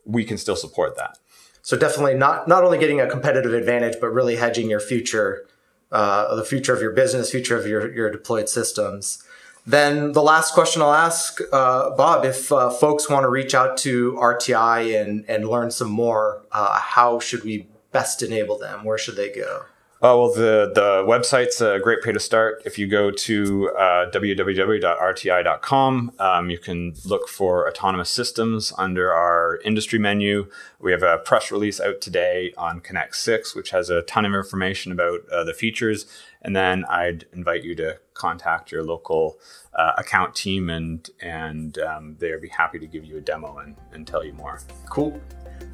we 0.04 0.24
can 0.24 0.38
still 0.38 0.56
support 0.56 0.96
that. 0.96 1.18
So 1.62 1.76
definitely 1.76 2.14
not 2.14 2.48
not 2.48 2.64
only 2.64 2.78
getting 2.78 3.00
a 3.00 3.08
competitive 3.08 3.52
advantage, 3.52 3.96
but 4.00 4.08
really 4.08 4.36
hedging 4.36 4.70
your 4.70 4.80
future, 4.80 5.46
uh, 5.92 6.34
the 6.34 6.44
future 6.44 6.74
of 6.74 6.80
your 6.80 6.92
business, 6.92 7.30
future 7.30 7.56
of 7.56 7.66
your 7.66 7.94
your 7.94 8.10
deployed 8.10 8.48
systems. 8.48 9.22
Then 9.66 10.12
the 10.12 10.22
last 10.22 10.54
question 10.54 10.82
I'll 10.82 10.94
ask 10.94 11.40
uh, 11.52 11.90
Bob: 11.90 12.24
If 12.24 12.50
uh, 12.50 12.70
folks 12.70 13.08
want 13.08 13.24
to 13.24 13.28
reach 13.28 13.54
out 13.54 13.76
to 13.78 14.14
RTI 14.14 15.00
and 15.00 15.24
and 15.28 15.48
learn 15.48 15.70
some 15.70 15.90
more, 15.90 16.42
uh, 16.52 16.78
how 16.78 17.20
should 17.20 17.44
we 17.44 17.68
best 17.92 18.22
enable 18.22 18.58
them? 18.58 18.84
Where 18.84 18.98
should 18.98 19.16
they 19.16 19.30
go? 19.30 19.64
Oh, 20.02 20.18
well, 20.18 20.32
the, 20.32 20.72
the 20.74 21.04
website's 21.06 21.60
a 21.60 21.78
great 21.78 22.00
place 22.00 22.14
to 22.14 22.20
start. 22.20 22.62
If 22.64 22.78
you 22.78 22.86
go 22.86 23.10
to 23.10 23.70
uh, 23.76 24.10
www.rti.com, 24.10 26.12
um, 26.18 26.48
you 26.48 26.56
can 26.56 26.94
look 27.04 27.28
for 27.28 27.68
autonomous 27.68 28.08
systems 28.08 28.72
under 28.78 29.12
our 29.12 29.60
industry 29.62 29.98
menu. 29.98 30.50
We 30.78 30.92
have 30.92 31.02
a 31.02 31.18
press 31.18 31.50
release 31.50 31.82
out 31.82 32.00
today 32.00 32.54
on 32.56 32.80
Connext 32.80 33.22
6, 33.24 33.54
which 33.54 33.72
has 33.72 33.90
a 33.90 34.00
ton 34.00 34.24
of 34.24 34.32
information 34.32 34.90
about 34.90 35.28
uh, 35.30 35.44
the 35.44 35.52
features. 35.52 36.06
And 36.40 36.56
then 36.56 36.86
I'd 36.86 37.26
invite 37.34 37.64
you 37.64 37.74
to 37.74 37.98
contact 38.20 38.70
your 38.70 38.84
local 38.84 39.38
uh, 39.74 39.92
account 39.96 40.34
team, 40.34 40.70
and, 40.70 41.08
and 41.22 41.78
um, 41.78 42.16
they'd 42.18 42.40
be 42.40 42.48
happy 42.48 42.78
to 42.78 42.86
give 42.86 43.04
you 43.04 43.16
a 43.16 43.20
demo 43.20 43.58
and, 43.58 43.76
and 43.92 44.06
tell 44.06 44.24
you 44.24 44.32
more. 44.34 44.60
Cool. 44.88 45.20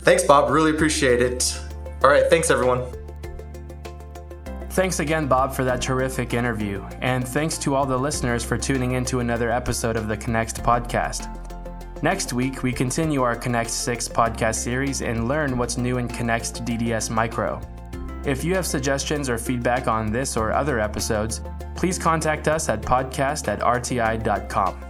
Thanks, 0.01 0.23
Bob. 0.23 0.51
Really 0.51 0.71
appreciate 0.71 1.21
it. 1.21 1.59
All 2.03 2.11
right. 2.11 2.27
Thanks, 2.29 2.51
everyone. 2.51 2.85
Thanks 4.71 5.01
again, 5.01 5.27
Bob, 5.27 5.55
for 5.55 5.65
that 5.65 5.81
terrific 5.81 6.35
interview. 6.35 6.85
And 7.01 7.27
thanks 7.27 7.57
to 7.59 7.75
all 7.75 7.87
the 7.87 7.97
listeners 7.99 8.45
for 8.45 8.59
tuning 8.59 8.93
in 8.93 9.07
to 9.07 9.21
another 9.21 9.51
episode 9.51 9.97
of 9.97 10.07
the 10.07 10.17
Connext 10.17 10.63
podcast. 10.63 11.33
Next 12.03 12.35
week, 12.35 12.63
we 12.63 12.73
continue 12.73 13.23
our 13.23 13.35
Connext 13.35 13.85
6 13.85 14.09
podcast 14.09 14.57
series 14.57 15.01
and 15.01 15.29
learn 15.29 15.57
what's 15.57 15.79
new 15.79 15.97
in 15.97 16.09
Connext 16.09 16.63
DDS 16.67 17.09
Micro. 17.09 17.61
If 18.27 18.43
you 18.43 18.57
have 18.57 18.67
suggestions 18.67 19.31
or 19.31 19.39
feedback 19.39 19.87
on 19.87 20.11
this 20.11 20.37
or 20.37 20.53
other 20.53 20.81
episodes, 20.81 21.41
please 21.77 21.97
contact 21.97 22.49
us 22.49 22.69
at 22.69 22.83
podcast 22.83 23.47
at 23.47 23.61
rti.com. 23.61 24.85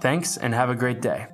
Thanks 0.00 0.38
and 0.38 0.52
have 0.52 0.70
a 0.70 0.74
great 0.74 1.00
day. 1.00 1.29